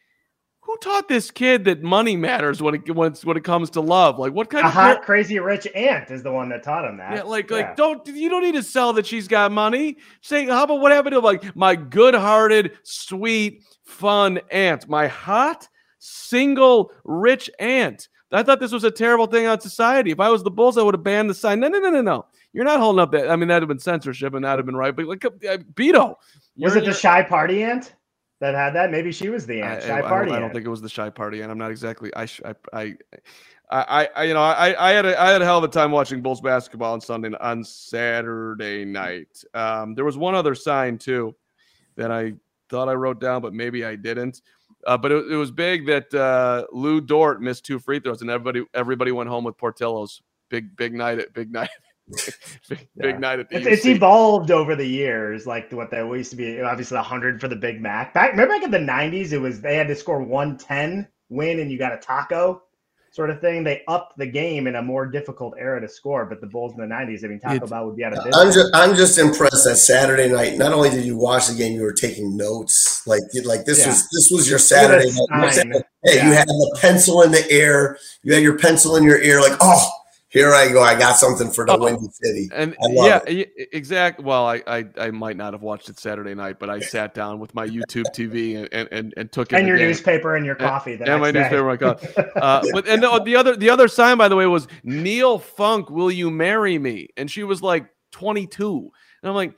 [0.63, 4.19] who taught this kid that money matters when it when, when it comes to love?
[4.19, 6.99] Like, what kind a of hot, crazy rich aunt is the one that taught him
[6.99, 7.15] that.
[7.15, 7.57] Yeah, like, yeah.
[7.57, 9.97] like, don't you don't need to sell that she's got money.
[10.21, 15.67] Say, how about what happened to like my good-hearted, sweet, fun aunt, my hot,
[15.99, 18.09] single, rich aunt.
[18.33, 20.13] I thought this was a terrible thing on society.
[20.13, 21.59] If I was the Bulls, I would have banned the sign.
[21.59, 22.27] No, no, no, no, no.
[22.53, 23.31] You're not holding up that.
[23.31, 24.95] I mean, that'd have been censorship and that'd have been right.
[24.95, 25.31] But like, uh,
[25.75, 26.17] Beto,
[26.57, 27.95] was it the Chi party aunt?
[28.41, 28.91] that had that?
[28.91, 29.85] Maybe she was the aunt.
[29.85, 30.31] I, Chi I, party.
[30.31, 31.53] I don't, I don't, think it was the Chi party aunt.
[31.53, 32.11] I'm not exactly.
[32.17, 32.27] I,
[32.73, 32.95] I,
[33.71, 35.93] I, I, you know, I, I had a, I had a hell of a time
[35.93, 39.45] watching Bulls basketball on Sunday on Saturday night.
[39.55, 41.37] Um, there was one other sign too
[41.97, 42.35] that I
[42.69, 44.43] thought I wrote down, but maybe I didn't.
[44.87, 48.31] Uh, but it, it, was big that uh, Lu Dort missed two free throws, and
[48.31, 50.23] everybody everybody went home with Portillo's.
[50.49, 51.69] Big big night at big night
[52.69, 53.19] big, yeah.
[53.19, 56.61] night at the it's, it's, evolved over the years like what that used to be
[56.61, 58.15] obviously 100 for the big mac.
[58.15, 61.71] Back remember back in the 90s it was they had to score 110 win and
[61.71, 62.63] you got a taco
[63.13, 63.65] sort of thing.
[63.65, 66.81] They upped the game in a more difficult era to score but the bulls in
[66.81, 68.37] the 90s i mean taco bell would be out of business.
[68.37, 71.75] i'm just i'm just impressed that saturday night not only did you watch the game
[71.75, 73.07] you were taking notes.
[73.07, 73.89] Like like this yeah.
[73.89, 75.55] was this was your saturday night.
[76.05, 76.27] Hey yeah.
[76.27, 77.99] you had the pencil in the air.
[78.23, 79.91] You had your pencil in your ear like oh
[80.31, 80.81] here I go.
[80.81, 82.49] I got something for the oh, Windy City.
[82.55, 84.25] And yeah, exactly.
[84.25, 87.41] Well, I, I, I might not have watched it Saturday night, but I sat down
[87.41, 89.57] with my YouTube TV and and, and, and took it.
[89.57, 89.89] And your game.
[89.89, 90.93] newspaper and your coffee.
[90.93, 91.41] And, and my day.
[91.41, 92.09] newspaper, my coffee.
[92.41, 95.91] Uh, but and the, the other the other sign, by the way, was Neil Funk.
[95.91, 97.09] Will you marry me?
[97.17, 98.91] And she was like 22,
[99.23, 99.55] and I'm like.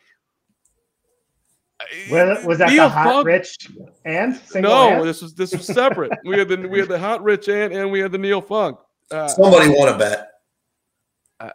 [2.11, 3.27] Was, was that Neil the hot Funk?
[3.27, 3.69] rich
[4.05, 4.89] and no?
[4.89, 5.05] aunt?
[5.05, 6.13] This was this was separate.
[6.25, 8.79] we had the we had the hot rich aunt and we had the Neil Funk.
[9.11, 10.32] Uh, Somebody won a bet.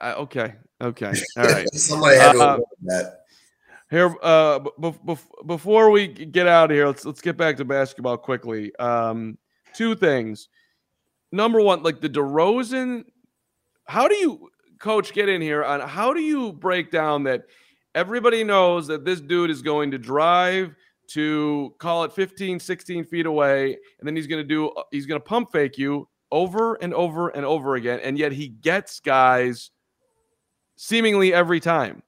[0.02, 0.56] I, okay.
[0.82, 1.14] Okay.
[1.38, 1.74] All right.
[1.74, 3.22] Somebody had to uh, that.
[3.90, 7.66] Here, uh, b- b- before we get out of here, let's let's get back to
[7.66, 8.76] basketball quickly.
[8.76, 9.38] Um,
[9.74, 10.50] two things.
[11.32, 13.06] Number one, like the DeRozan.
[13.86, 17.44] How do you, coach, get in here on how do you break down that
[17.96, 20.76] everybody knows that this dude is going to drive
[21.08, 25.20] to call it 15, 16 feet away, and then he's going to do he's going
[25.20, 29.72] to pump fake you over and over and over again, and yet he gets guys
[30.78, 32.02] seemingly every time.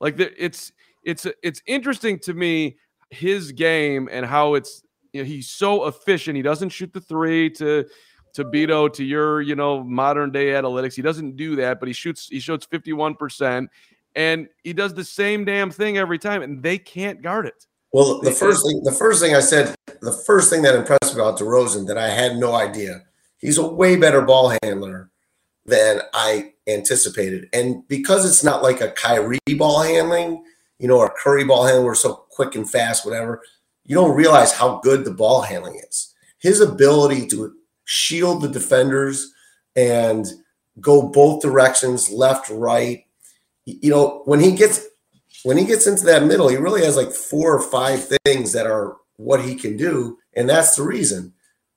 [0.00, 0.70] Like the, it's
[1.02, 2.76] it's it's interesting to me
[3.10, 6.36] his game and how it's you know, he's so efficient.
[6.36, 7.84] He doesn't shoot the three to
[8.34, 10.94] to Beto to your you know modern day analytics.
[10.94, 13.70] He doesn't do that, but he shoots he shoots fifty one percent,
[14.14, 17.66] and he does the same damn thing every time, and they can't guard it.
[17.92, 21.20] Well, the first thing the first thing I said, the first thing that impressed me
[21.20, 23.02] about DeRozan that I had no idea.
[23.38, 25.10] He's a way better ball handler
[25.64, 30.44] than I anticipated, and because it's not like a Kyrie ball handling,
[30.78, 33.42] you know, or Curry ball handling, we're so quick and fast, whatever.
[33.84, 36.14] You don't realize how good the ball handling is.
[36.38, 37.52] His ability to
[37.84, 39.32] shield the defenders
[39.76, 40.26] and
[40.80, 43.04] go both directions, left, right.
[43.64, 44.86] You know, when he gets
[45.42, 48.66] when he gets into that middle, he really has like four or five things that
[48.66, 51.32] are what he can do, and that's the reason.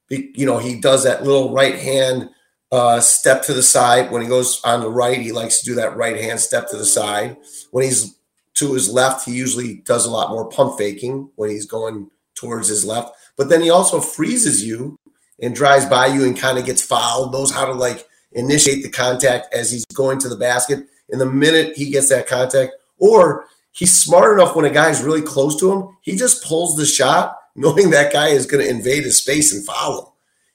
[0.10, 2.30] You know, he does that little right hand
[2.74, 5.22] uh, step to the side when he goes on the right.
[5.22, 7.38] He likes to do that right hand step to the side.
[7.70, 8.18] When he's
[8.56, 12.68] to his left, he usually does a lot more pump faking when he's going towards
[12.68, 13.14] his left.
[13.38, 15.00] But then he also freezes you
[15.40, 18.90] and drives by you and kind of gets fouled, knows how to like initiate the
[18.90, 20.88] contact as he's going to the basket.
[21.10, 25.22] In the minute he gets that contact, or he's smart enough when a guy's really
[25.22, 29.04] close to him, he just pulls the shot, knowing that guy is going to invade
[29.04, 30.06] his space and foul him.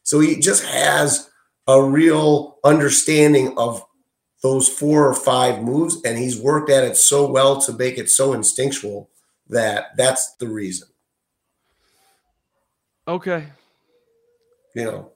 [0.02, 1.28] So he just has
[1.68, 3.84] a real understanding of
[4.42, 8.10] those four or five moves, and he's worked at it so well to make it
[8.10, 9.10] so instinctual
[9.48, 10.88] that that's the reason.
[13.06, 13.46] Okay.
[14.74, 15.12] You know,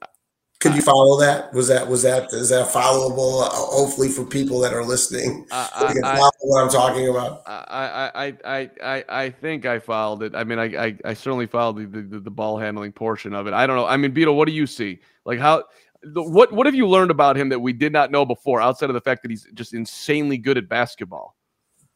[0.59, 1.53] could you follow that?
[1.53, 3.43] Was that was that is that followable?
[3.43, 7.43] Uh, hopefully, for people that are listening, I, I, follow what I'm talking about.
[7.45, 10.35] I, I, I, I, I think I followed it.
[10.35, 13.53] I mean, I, I, I certainly followed the, the, the ball handling portion of it.
[13.53, 13.85] I don't know.
[13.85, 14.99] I mean, Beetle, what do you see?
[15.25, 15.65] Like how?
[16.13, 18.93] What what have you learned about him that we did not know before, outside of
[18.93, 21.35] the fact that he's just insanely good at basketball?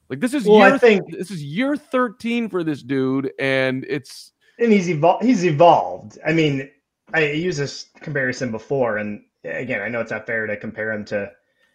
[0.10, 3.86] Like this is well, year, I think this is year 13 for this dude, and
[3.90, 5.24] it's and he's evolved.
[5.24, 6.18] He's evolved.
[6.26, 6.70] I mean,
[7.14, 11.06] I used this comparison before, and again, I know it's not fair to compare him
[11.06, 11.32] to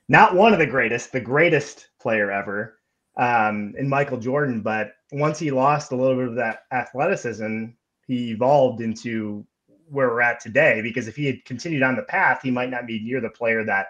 [0.09, 2.79] not one of the greatest, the greatest player ever,
[3.17, 4.63] um, in Michael Jordan.
[4.63, 7.67] But once he lost a little bit of that athleticism,
[8.07, 9.47] he evolved into
[9.93, 12.87] where we're at today because if he had continued on the path, he might not
[12.87, 13.89] be near the player that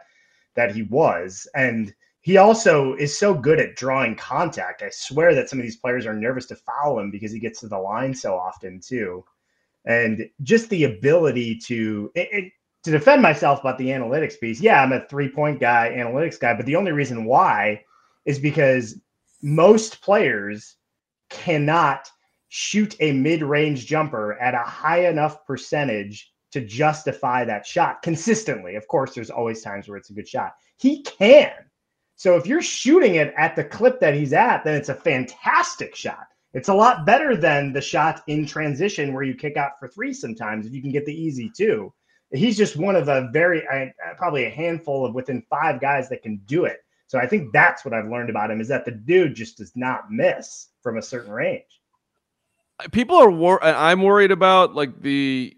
[0.54, 1.48] that he was.
[1.54, 4.82] And he also is so good at drawing contact.
[4.82, 7.60] I swear that some of these players are nervous to foul him because he gets
[7.60, 9.24] to the line so often too.
[9.84, 12.52] And just the ability to it, it,
[12.84, 14.60] to defend myself about the analytics piece.
[14.60, 17.84] Yeah, I'm a three point guy, analytics guy, but the only reason why
[18.24, 18.98] is because
[19.40, 20.76] most players
[21.28, 22.10] cannot
[22.54, 28.74] shoot a mid-range jumper at a high enough percentage to justify that shot consistently.
[28.74, 30.52] Of course, there's always times where it's a good shot.
[30.76, 31.50] He can.
[32.16, 35.96] So if you're shooting it at the clip that he's at, then it's a fantastic
[35.96, 36.26] shot.
[36.52, 40.12] It's a lot better than the shot in transition where you kick out for three
[40.12, 41.90] sometimes if you can get the easy two.
[42.32, 43.62] He's just one of a very
[44.18, 46.80] probably a handful of within five guys that can do it.
[47.06, 49.72] So I think that's what I've learned about him is that the dude just does
[49.74, 51.80] not miss from a certain range
[52.90, 55.56] people are wor- I'm worried about like the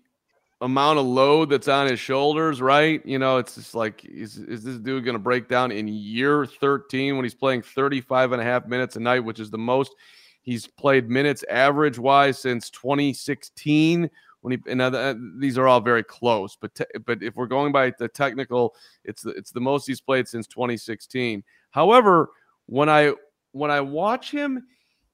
[0.60, 3.04] amount of load that's on his shoulders, right?
[3.04, 6.46] You know, it's just like, is, is this dude going to break down in year
[6.46, 9.94] 13 when he's playing 35 and a half minutes a night, which is the most
[10.42, 14.10] he's played minutes average wise since 2016
[14.40, 17.72] when he, and uh, these are all very close, but, te- but if we're going
[17.72, 21.42] by the technical, it's the, it's the most he's played since 2016.
[21.70, 22.30] However,
[22.66, 23.14] when I,
[23.52, 24.66] when I watch him,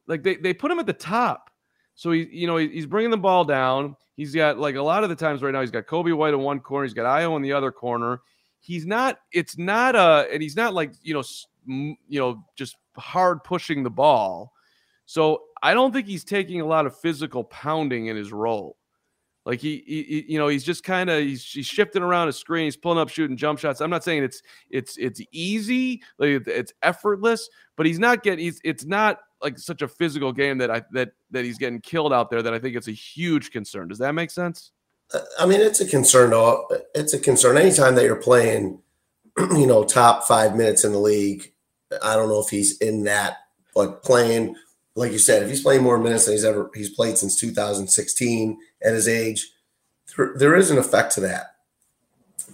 [0.09, 1.50] like they, they put him at the top
[1.95, 3.97] so he, you know, he's bringing the ball down.
[4.17, 5.61] He's got like a lot of the times right now.
[5.61, 6.85] He's got Coby White in one corner.
[6.85, 8.21] He's got Ayo in the other corner.
[8.61, 9.19] He's not.
[9.33, 11.23] It's not a, and he's not like you know,
[11.67, 14.53] you know, just hard pushing the ball.
[15.07, 18.77] So I don't think he's taking a lot of physical pounding in his role.
[19.47, 22.67] Like he, he you know, he's just kind of he's, he's shifting around a screen.
[22.67, 23.81] He's pulling up, shooting jump shots.
[23.81, 28.45] I'm not saying it's it's it's easy, like it's effortless, but he's not getting.
[28.45, 32.13] He's it's not like such a physical game that I that that he's getting killed
[32.13, 33.89] out there that I think it's a huge concern.
[33.89, 34.73] Does that make sense?
[35.13, 36.33] Uh, I mean, it's a concern.
[36.95, 38.81] It's a concern anytime that you're playing,
[39.39, 41.53] you know, top five minutes in the league.
[42.03, 43.39] I don't know if he's in that,
[43.75, 44.55] but playing,
[44.95, 48.59] like you said, if he's playing more minutes than he's ever he's played since 2016
[48.83, 49.51] at his age,
[50.17, 51.57] there, there is an effect to that.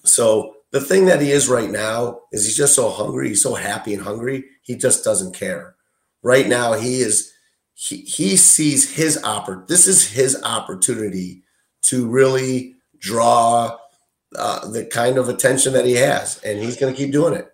[0.04, 3.28] So the thing that he is right now is he's just so hungry.
[3.28, 4.44] He's so happy and hungry.
[4.62, 5.75] He just doesn't care
[6.26, 7.32] right now he is
[7.74, 11.44] he, he sees his oppor- this is his opportunity
[11.82, 13.76] to really draw
[14.34, 17.52] uh, the kind of attention that he has, and he's going to keep doing it.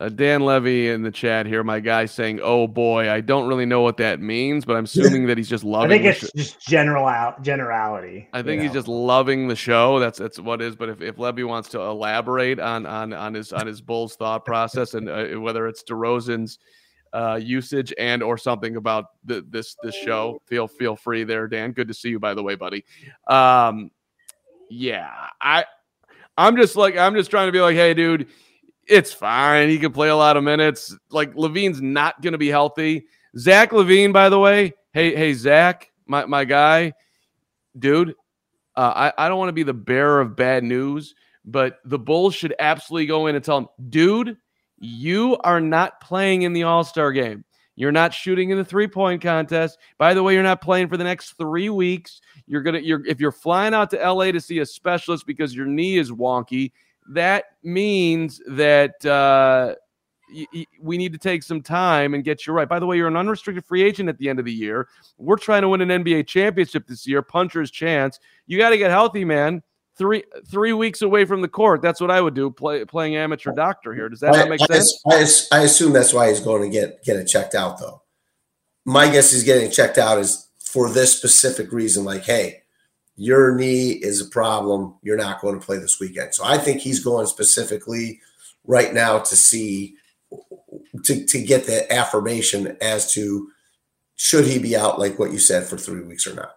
[0.00, 3.66] Uh, Dan Levy in the chat here, my guy saying, "Oh boy, I don't really
[3.66, 6.26] know what that means, but I'm assuming that he's just loving." I think the it's
[6.26, 8.28] sh- just general out generality.
[8.32, 8.78] I think he's know.
[8.78, 9.98] just loving the show.
[9.98, 10.76] That's that's what it is.
[10.76, 14.44] But if, if Levy wants to elaborate on on on his on his Bulls thought
[14.44, 16.58] process and uh, whether it's DeRozan's
[17.12, 21.72] uh, usage and or something about the, this this show, feel feel free there, Dan.
[21.72, 22.84] Good to see you, by the way, buddy.
[23.26, 23.90] Um,
[24.68, 25.64] yeah, I
[26.36, 28.28] I'm just like I'm just trying to be like, hey, dude,
[28.86, 29.68] it's fine.
[29.68, 30.96] He can play a lot of minutes.
[31.10, 33.06] Like LaVine's not going to be healthy.
[33.36, 36.92] Zach LaVine, by the way, hey hey Zach, my my guy,
[37.78, 38.14] dude.
[38.76, 42.34] Uh, I I don't want to be the bearer of bad news, but the Bulls
[42.34, 44.36] should absolutely go in and tell him, dude,
[44.80, 47.44] you are not playing in the All Star game.
[47.76, 49.78] You're not shooting in the three point contest.
[49.96, 52.20] By the way, you're not playing for the next three weeks.
[52.46, 55.66] You're gonna you're if you're flying out to LA to see a specialist because your
[55.66, 56.72] knee is wonky,
[57.10, 59.74] that means that uh,
[60.30, 62.68] y- y- we need to take some time and get you right.
[62.68, 64.88] By the way, you're an unrestricted free agent at the end of the year.
[65.16, 68.18] We're trying to win an NBA championship this year, puncher's chance.
[68.46, 69.62] You got to get healthy, man.
[69.96, 71.82] Three three weeks away from the court.
[71.82, 72.50] That's what I would do.
[72.50, 74.08] Play playing amateur doctor here.
[74.08, 75.50] Does that I, not make I- sense?
[75.52, 78.02] I, I assume that's why he's going to get get it checked out, though.
[78.86, 82.04] My guess is getting it checked out is for this specific reason.
[82.04, 82.62] Like, hey,
[83.16, 84.94] your knee is a problem.
[85.02, 86.34] You're not going to play this weekend.
[86.34, 88.20] So I think he's going specifically
[88.64, 89.96] right now to see
[91.04, 93.50] to to get the affirmation as to
[94.16, 96.52] should he be out, like what you said, for three weeks or not.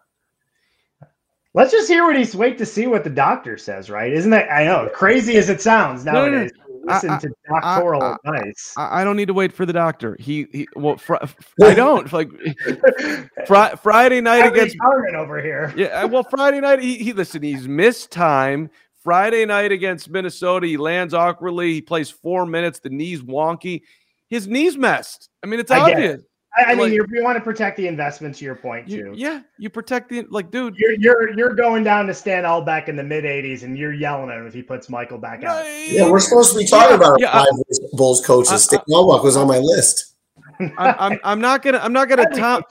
[1.55, 4.11] Let's just hear what he's wait to see what the doctor says, right?
[4.11, 6.29] Isn't that I know crazy as it sounds no, no.
[6.29, 6.51] nowadays.
[6.85, 8.73] Listen I- to doctoral I- advice.
[8.75, 10.17] I, I don't need to wait for the doctor.
[10.19, 11.15] He, he well, fr-
[11.61, 12.29] I don't like
[13.47, 14.75] fri- Friday night against
[15.15, 15.73] over here.
[15.77, 17.41] Yeah, uh, well, Friday night he, he listen.
[17.43, 18.69] He's missed time.
[19.03, 21.73] Friday night against Minnesota, he lands awkwardly.
[21.73, 22.79] He plays four minutes.
[22.79, 23.81] The knee's wonky.
[24.29, 25.29] His knee's messed.
[25.43, 26.21] I mean, it's I obvious.
[26.55, 28.35] I, I mean, Like- you're, you want to protect the investment.
[28.35, 29.13] To your point, You- too.
[29.15, 30.75] yeah, you protect the like, dude.
[30.77, 34.29] You're you're you're going down to Stan Albeck in the mid '80s, and you're yelling
[34.29, 35.65] at him if he puts Michael back out.
[35.87, 37.47] Yeah, we're supposed to be talking Yeah, about yeah, five
[37.93, 38.51] Bulls coaches.
[38.51, 40.12] I- Stick Novak was on my list.
[40.59, 41.79] I'm, I'm, I'm not gonna.
[41.79, 42.63] I'm not gonna Tom.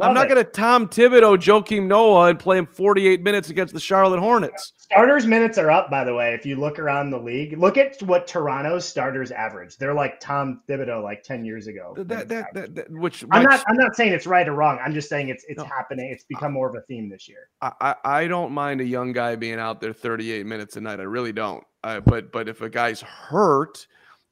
[0.00, 0.28] I'm not it.
[0.28, 4.72] gonna Tom Thibodeau, Joakim Noah, and play him 48 minutes against the Charlotte Hornets.
[4.76, 6.34] Starters minutes are up, by the way.
[6.34, 9.76] If you look around the league, look at what Toronto's starters average.
[9.76, 11.94] They're like Tom Thibodeau, like ten years ago.
[11.96, 13.64] That, that, that, which I'm not.
[13.68, 14.78] I'm not saying it's right or wrong.
[14.84, 15.64] I'm just saying it's it's No.
[15.64, 16.10] happening.
[16.10, 17.48] It's become more of a theme this year.
[17.60, 21.00] I, I I don't mind a young guy being out there 38 minutes a night.
[21.00, 21.64] I really don't.
[21.82, 23.86] Uh, but but if a guy's hurt,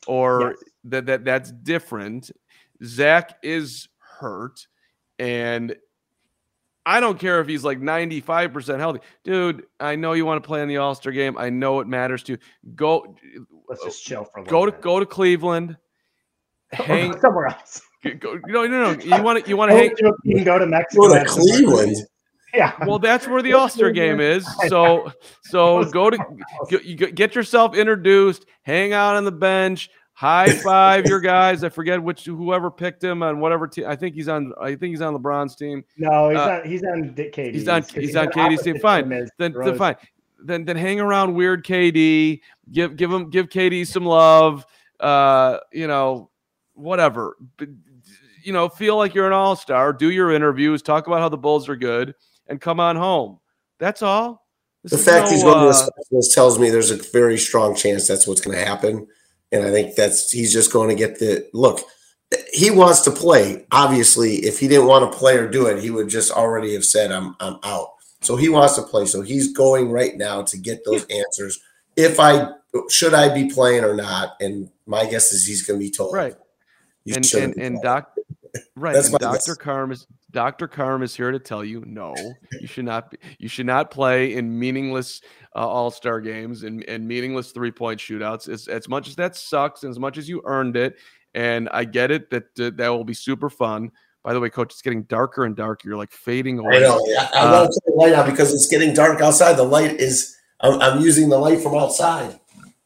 [0.07, 0.57] or Yes.
[0.84, 2.30] that that that's different.
[2.85, 4.66] Zach is hurt,
[5.18, 5.76] and
[6.85, 9.64] I don't care if he's like 95 percent healthy, dude.
[9.78, 11.37] I know you want to play in the All Star game.
[11.39, 12.39] I know it matters to you.
[12.74, 13.16] Go
[13.68, 15.76] Let's just chill for a go little to go to Cleveland.
[16.72, 17.18] Hang.
[17.20, 17.80] somewhere else.
[18.18, 18.99] go, no no no.
[19.05, 19.91] You want to you want to hang.
[19.91, 21.09] Go to, you can go to Mexico.
[21.09, 21.97] Go to Cleveland.
[22.55, 22.74] Yeah.
[22.87, 24.47] Well, that's where the All Star game is.
[24.68, 25.11] So,
[25.45, 26.18] so go to
[26.83, 31.65] you get- get yourself introduced, hang out on the bench, high five your guys.
[31.65, 33.87] I forget which whoever picked him on whatever team.
[33.87, 34.53] I think he's on.
[34.61, 35.85] I think he's on LeBron's team.
[35.97, 36.69] No, he's Uh, on.
[36.69, 37.55] He's on Dick KD.
[37.55, 37.83] He's on.
[37.83, 38.79] He's on KD's team.
[38.79, 39.09] Fine.
[39.09, 39.97] Then, then fine.
[40.45, 42.41] Then then hang around weird KD.
[42.73, 44.67] Give give him give KD some love.
[45.01, 46.31] Uh, you know,
[46.75, 47.37] whatever.
[47.57, 47.69] But,
[48.45, 49.93] you know, feel like you're an all star.
[49.93, 50.83] Do your interviews.
[50.83, 52.15] Talk about how the Bulls are good,
[52.49, 53.39] and come on home.
[53.79, 54.47] That's all.
[54.83, 57.39] This The fact no, he's going to uh, a specialist tells me there's a very
[57.39, 59.07] strong chance that's what's going to happen.
[59.53, 61.80] And I think that's he's just going to get the look.
[62.53, 63.66] He wants to play.
[63.70, 66.84] Obviously, if he didn't want to play or do it, he would just already have
[66.84, 67.88] said, "I'm I'm out."
[68.22, 69.07] So he wants to play.
[69.07, 71.61] So he's going right now to get those answers.
[71.96, 72.48] If I
[72.88, 76.14] should I be playing or not, and my guess is he's going to be told.
[76.14, 76.34] right.
[77.05, 78.12] You and and, and doc
[78.76, 82.14] right That's dr carm is dr carm is here to tell you no
[82.61, 85.20] you should not be, you should not play in meaningless
[85.55, 89.90] uh, all-star games and, and meaningless three-point shootouts as, as much as that sucks and
[89.90, 90.96] as much as you earned it
[91.34, 93.90] and i get it that uh, that will be super fun
[94.22, 97.03] by the way coach it's getting darker and darker you're like fading away I know.
[97.07, 99.55] Yeah, I Uh, want to turn the light out because it's getting dark outside.
[99.55, 100.36] The light is.
[100.61, 102.38] I'm, I'm using the light from outside.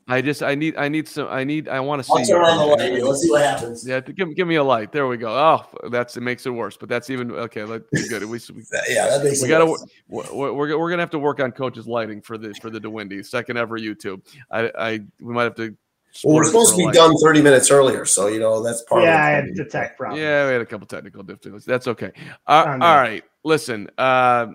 [0.09, 2.42] I just i need i need some i need i want to I'll see turn
[2.42, 2.46] you.
[2.48, 3.02] on the light.
[3.02, 3.86] Let's see what happens.
[3.86, 6.76] yeah give, give me a light there we go oh that's it makes it worse
[6.76, 8.38] but that's even okay let, good we, we
[8.88, 9.84] Yeah, that makes we gotta worse.
[10.09, 13.26] we're, we're, we're gonna have to work on coach's lighting for the for the DeWindy
[13.26, 14.20] second ever YouTube.
[14.50, 14.90] I I
[15.20, 15.76] we might have to.
[16.24, 16.94] Well, we're supposed to be light.
[16.94, 19.57] done 30 minutes earlier, so you know that's part Yeah, I of had it.
[19.57, 20.18] the tech problem.
[20.20, 21.66] Yeah, we had a couple technical difficulties.
[21.66, 22.12] That's okay.
[22.46, 23.20] Uh, I all know.
[23.44, 23.90] listen.
[23.98, 24.46] Uh,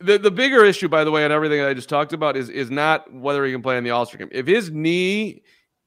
[0.00, 2.48] The the bigger issue, by the way, on everything that I just talked about is
[2.48, 4.28] is not whether he can play in the All Star game.
[4.32, 5.42] If his knee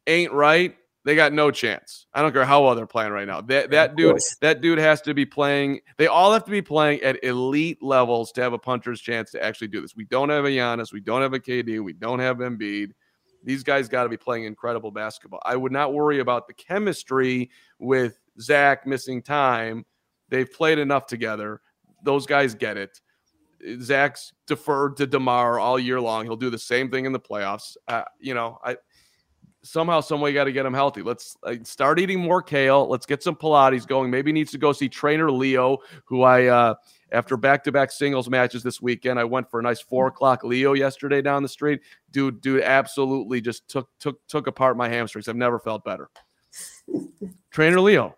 [0.07, 2.05] ain't right, they got no chance.
[2.13, 3.41] I don't care how well they're playing right now.
[3.41, 5.81] That that dude that dude has to be playing.
[5.97, 9.43] They all have to be playing at elite levels to have a puncher's chance to
[9.43, 9.95] actually do this.
[9.95, 10.93] We don't have a Giannis.
[10.93, 11.83] We don't have a KD.
[11.83, 12.91] We don't have Embiid.
[13.43, 15.41] These guys got to be playing incredible basketball.
[15.43, 17.49] I would not worry about the chemistry
[17.79, 19.85] with Zach missing time.
[20.29, 21.59] They've played enough together.
[22.03, 23.01] Those guys get it.
[23.81, 26.25] Zach's deferred to DeMar all year long.
[26.25, 27.77] He'll do the same thing in the playoffs.
[27.87, 28.77] Uh, you know, I
[29.63, 31.01] somehow, some way, got to get him healthy.
[31.01, 32.87] Let's uh, start eating more kale.
[32.87, 34.11] Let's get some Pilates going.
[34.11, 36.75] Maybe he needs to go see trainer Leo, who I uh,
[37.11, 40.43] after back to back singles matches this weekend, I went for a nice four o'clock
[40.43, 41.81] Leo yesterday down the street.
[42.11, 45.27] Dude, dude, absolutely just took took took apart my hamstrings.
[45.27, 46.09] I've never felt better.
[47.51, 48.15] trainer Leo,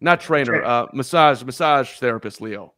[0.00, 2.74] not trainer, uh, massage massage therapist Leo.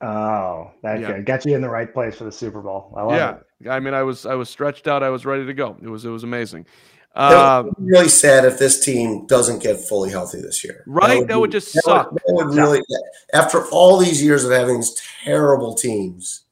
[0.00, 1.20] Oh, that Yeah.
[1.20, 2.92] Got you in the right place for the Super Bowl.
[2.96, 3.68] I love yeah, it.
[3.68, 5.02] I mean, I was I was stretched out.
[5.02, 5.76] I was ready to go.
[5.82, 6.66] It was it was amazing.
[7.14, 10.84] Uh, be really sad if this team doesn't get fully healthy this year.
[10.86, 11.26] Right?
[11.26, 12.14] That would just that suck.
[12.14, 12.80] that would really,
[13.34, 14.94] after all these years of having these
[15.24, 16.44] terrible teams,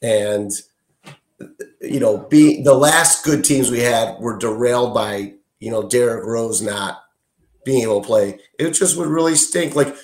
[0.00, 0.52] and
[1.80, 6.24] you know, be the last good teams we had were derailed by you know Derrick
[6.24, 7.02] Rose not
[7.64, 8.38] being able to play.
[8.58, 9.74] It just would really stink.
[9.74, 9.96] Like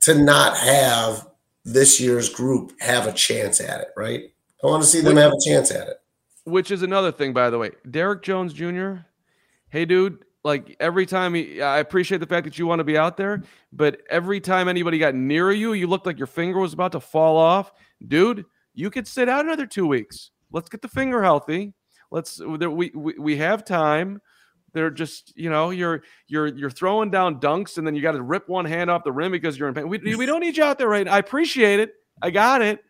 [0.00, 1.26] to not have
[1.64, 3.88] this year's group have a chance at it.
[3.96, 4.32] Right?
[4.62, 5.96] I want to see them have a chance at it.
[6.44, 7.70] which is another thing, by the way.
[7.90, 8.94] Derrick Jones Jr.
[9.70, 10.24] Hey, dude.
[10.44, 13.44] Like every time he, I appreciate the fact that you want to be out there,
[13.72, 17.00] but every time anybody got near you, you looked like your finger was about to
[17.00, 17.70] fall off,
[18.08, 18.44] dude.
[18.74, 20.32] You could sit out another two weeks.
[20.50, 21.74] Let's get the finger healthy.
[22.10, 22.40] Let's.
[22.40, 24.20] We, we we have time.
[24.72, 28.22] They're just, you know, you're you're you're throwing down dunks, and then you got to
[28.22, 29.88] rip one hand off the rim because you're in pain.
[29.88, 31.06] We, we don't need you out there, right?
[31.06, 31.12] now.
[31.12, 31.94] I appreciate it.
[32.22, 32.82] I got it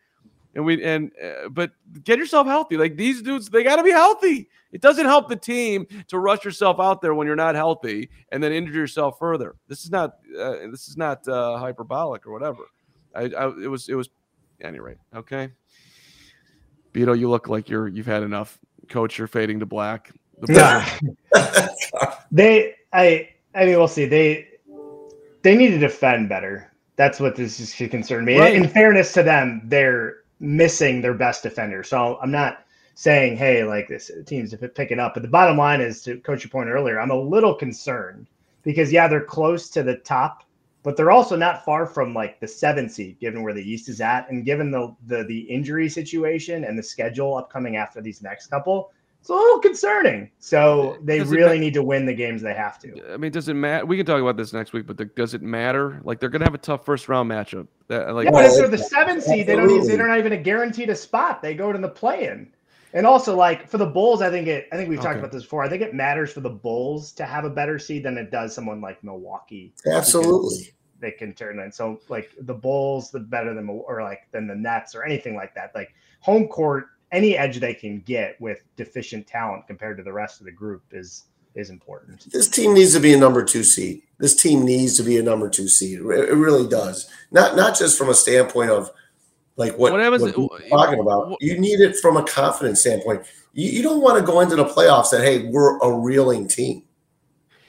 [0.55, 1.73] and we and uh, but
[2.05, 2.77] get yourself healthy.
[2.77, 4.49] Like these dudes, they got to be healthy.
[4.71, 8.43] It doesn't help the team to rush yourself out there when you're not healthy and
[8.43, 9.57] then injure yourself further.
[9.69, 12.65] This is not uh, this is not uh, hyperbolic or whatever.
[13.15, 14.11] I, I it was it was
[14.61, 15.51] any rate okay.
[16.93, 18.59] Beto, you look like you're you've had enough.
[18.89, 20.13] Coach, you're fading to black.
[20.49, 20.99] Yeah.
[22.31, 24.07] they I I mean we'll see.
[24.07, 24.49] They
[25.43, 26.71] they need to defend better.
[26.97, 28.39] That's what this is should concern me.
[28.39, 28.55] Right.
[28.55, 31.83] In fairness to them, they're missing their best defender.
[31.83, 32.65] So I'm not
[32.95, 35.15] saying, hey, like this team's picking up.
[35.15, 38.27] But the bottom line is to coach your point earlier, I'm a little concerned
[38.63, 40.45] because yeah, they're close to the top,
[40.83, 44.01] but they're also not far from like the seven seed, given where the East is
[44.01, 48.49] at, and given the the the injury situation and the schedule upcoming after these next
[48.49, 48.93] couple.
[49.23, 50.33] It's a little concerning.
[50.41, 53.15] So they Does really ma- need to win the games they have to.
[53.15, 53.87] I mean, does it matter?
[53.87, 56.01] We can talk about this next week, but the, does it matter?
[56.03, 57.69] Like they're gonna have a tough first round matchup.
[57.87, 60.33] That, like Yeah, but if they're the seven seed, they don't even, they're not even
[60.33, 61.41] a guaranteed a spot.
[61.41, 62.53] They go to the play in.
[62.95, 64.67] And also, like for the Bulls, I think it.
[64.73, 65.63] I think we've talked about this before.
[65.63, 68.53] I think it matters for the Bulls to have a better seed than it does
[68.53, 69.73] someone like Milwaukee.
[69.87, 70.75] Absolutely.
[70.99, 71.71] They can turn in.
[71.71, 75.55] So like the Bulls, the better than or like than the Nets or anything like
[75.55, 75.71] that.
[75.77, 80.41] Like home court, any edge they can get with deficient talent compared to the rest
[80.41, 82.33] of the group is is important.
[82.33, 84.01] this team needs to be a number two seed.
[84.19, 85.99] This team needs to be a number two seed.
[86.01, 87.09] It it really does.
[87.31, 88.91] Not not just from a standpoint of
[89.57, 91.29] like what, What happens- what you're talking about.
[91.29, 93.23] what- You need it from a confidence standpoint.
[93.53, 96.85] You, you don't want to go into the playoffs that hey, we're a reeling team.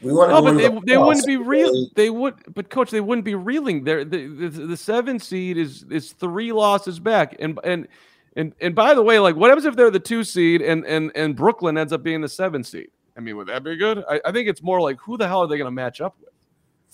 [0.01, 1.67] We want to No, go but they, the they wouldn't be real.
[1.69, 3.83] really- They would, but coach, they wouldn't be reeling.
[3.83, 7.87] There, the, the the seven seed is is three losses back, and and
[8.35, 11.11] and and by the way, like what happens if they're the two seed and and
[11.15, 12.89] and Brooklyn ends up being the seven seed?
[13.15, 14.03] I mean, would that be good?
[14.09, 16.15] I, I think it's more like who the hell are they going to match up
[16.19, 16.29] with?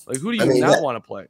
[0.07, 1.27] Like who do you I mean, not that- want to play?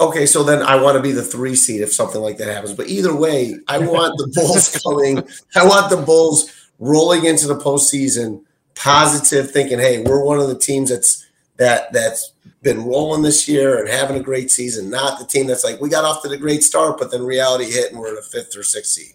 [0.00, 2.74] Okay, so then I want to be the three seed if something like that happens.
[2.74, 5.26] But either way, I want the Bulls coming.
[5.56, 8.42] I want the Bulls rolling into the postseason,
[8.76, 11.26] positive, thinking, "Hey, we're one of the teams that's
[11.56, 12.33] that that's
[12.64, 15.88] been rolling this year and having a great season." Not the team that's like, "We
[15.88, 18.56] got off to the great start, but then reality hit and we're in a fifth
[18.56, 19.12] or sixth seed."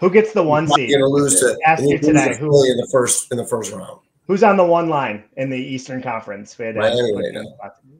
[0.00, 0.90] Who gets the one You're seed?
[0.90, 3.46] going to lose to Ask you lose today, who- Philly in the first in the
[3.46, 4.00] first round.
[4.26, 6.56] Who's on the one line in the Eastern Conference?
[6.58, 7.44] We had to- Miami right now.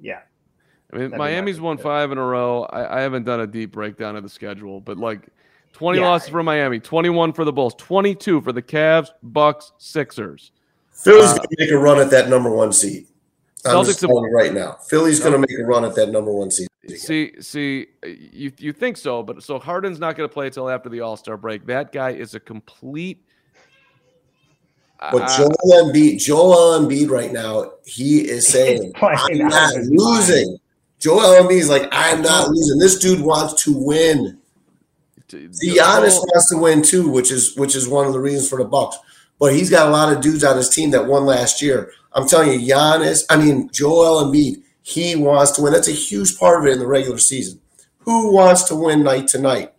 [0.01, 0.21] Yeah.
[0.93, 1.63] I mean, That'd Miami's nice.
[1.63, 2.65] won five in a row.
[2.65, 5.29] I, I haven't done a deep breakdown of the schedule, but like
[5.73, 6.09] twenty Yeah.
[6.09, 10.53] losses for Miami, twenty-one for the Bulls, twenty-two for the Cavs, Bucks, Sixers.
[10.93, 13.07] Philly's Uh, going to make a run at that number one seed.
[13.67, 14.79] I'm Celtics just have- right now.
[14.89, 16.69] Philly's going to make a run at that number one seed.
[16.97, 20.89] See, see, you you think so, but so Harden's not going to play until after
[20.89, 21.67] the All Star break.
[21.67, 23.23] That guy is a complete.
[25.13, 29.89] But uh, Joel Embiid, Joel Embiid right now, he is saying, I'm not mind.
[29.91, 30.59] losing.
[30.99, 32.79] Joel Embiid is like, I'm not losing.
[32.79, 34.39] This dude wants to win.
[35.29, 38.59] The Giannis wants to win too, which is which is one of the reasons for
[38.59, 38.99] the Bucks.
[39.39, 41.93] But he's got a lot of dudes on his team that won last year.
[42.13, 43.25] I'm telling you, Giannis.
[43.31, 44.63] I mean, Joel Embiid.
[44.83, 45.73] He wants to win.
[45.73, 47.61] That's a huge part of it in the regular season.
[48.01, 49.73] Who wants to win night to night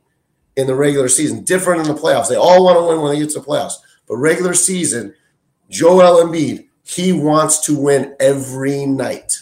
[0.56, 1.44] in the regular season?
[1.44, 2.30] Different in the playoffs.
[2.30, 3.74] They all want to win when they get to the playoffs.
[4.08, 5.14] But regular season,
[5.70, 9.34] Joel Embiid, he wants to win every night.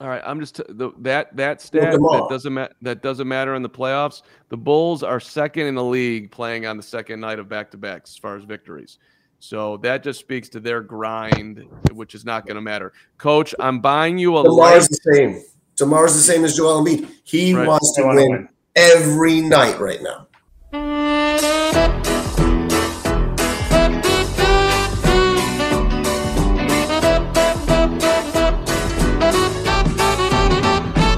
[0.00, 3.54] All right, I'm just t- the, that that stat that doesn't ma- that doesn't matter
[3.54, 4.22] in the playoffs.
[4.48, 7.76] The Bulls are second in the league playing on the second night of back to
[7.76, 8.98] backs as far as victories.
[9.40, 12.92] So that just speaks to their grind, which is not going to matter.
[13.18, 14.80] Coach, I'm buying you a light.
[14.82, 15.42] The same.
[15.76, 17.08] DeMar's the same as Joel Embiid.
[17.24, 17.66] He Right.
[17.66, 18.48] wants to wanna win, win.
[18.76, 20.26] every night right now.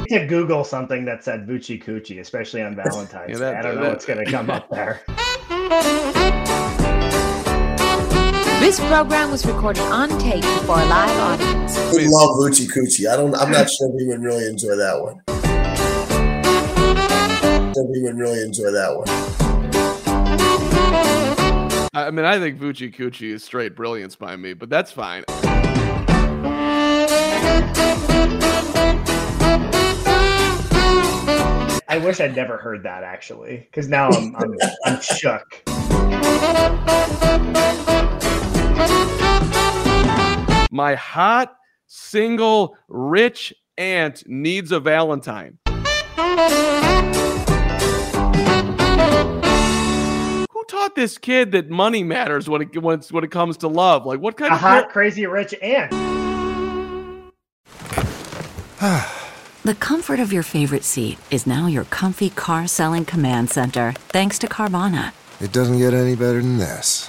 [0.09, 3.57] to Google something that said Vucci Coochie, especially on Valentine's Yeah, Day.
[3.59, 5.01] I don't know that- what's going to come up there.
[8.63, 11.77] This program was recorded on tape for a live audience.
[11.93, 13.09] We love Luchi Coochie.
[13.13, 13.35] I don't.
[13.35, 15.21] I'm not sure we would really enjoy that one.
[17.75, 19.09] Sure We would really enjoy that one.
[21.93, 25.25] I mean, I think Vucci Coochie is straight brilliance by me, but that's fine.
[31.89, 34.55] I wish I'd never heard that actually, because now I'm, I'm
[34.85, 35.65] I'm shook.
[40.75, 41.55] My hot,
[41.87, 45.59] single, rich aunt needs a Valentine.
[45.67, 45.75] Who
[50.67, 54.07] taught this kid that money matters when it when, when it comes to love?
[54.07, 55.93] Like, what kind A of hot, par- crazy rich aunt.
[59.65, 64.37] The comfort of your favorite seat is now your comfy car selling command center, thanks
[64.41, 65.13] to Carvana.
[65.41, 67.09] It doesn't get any better than this.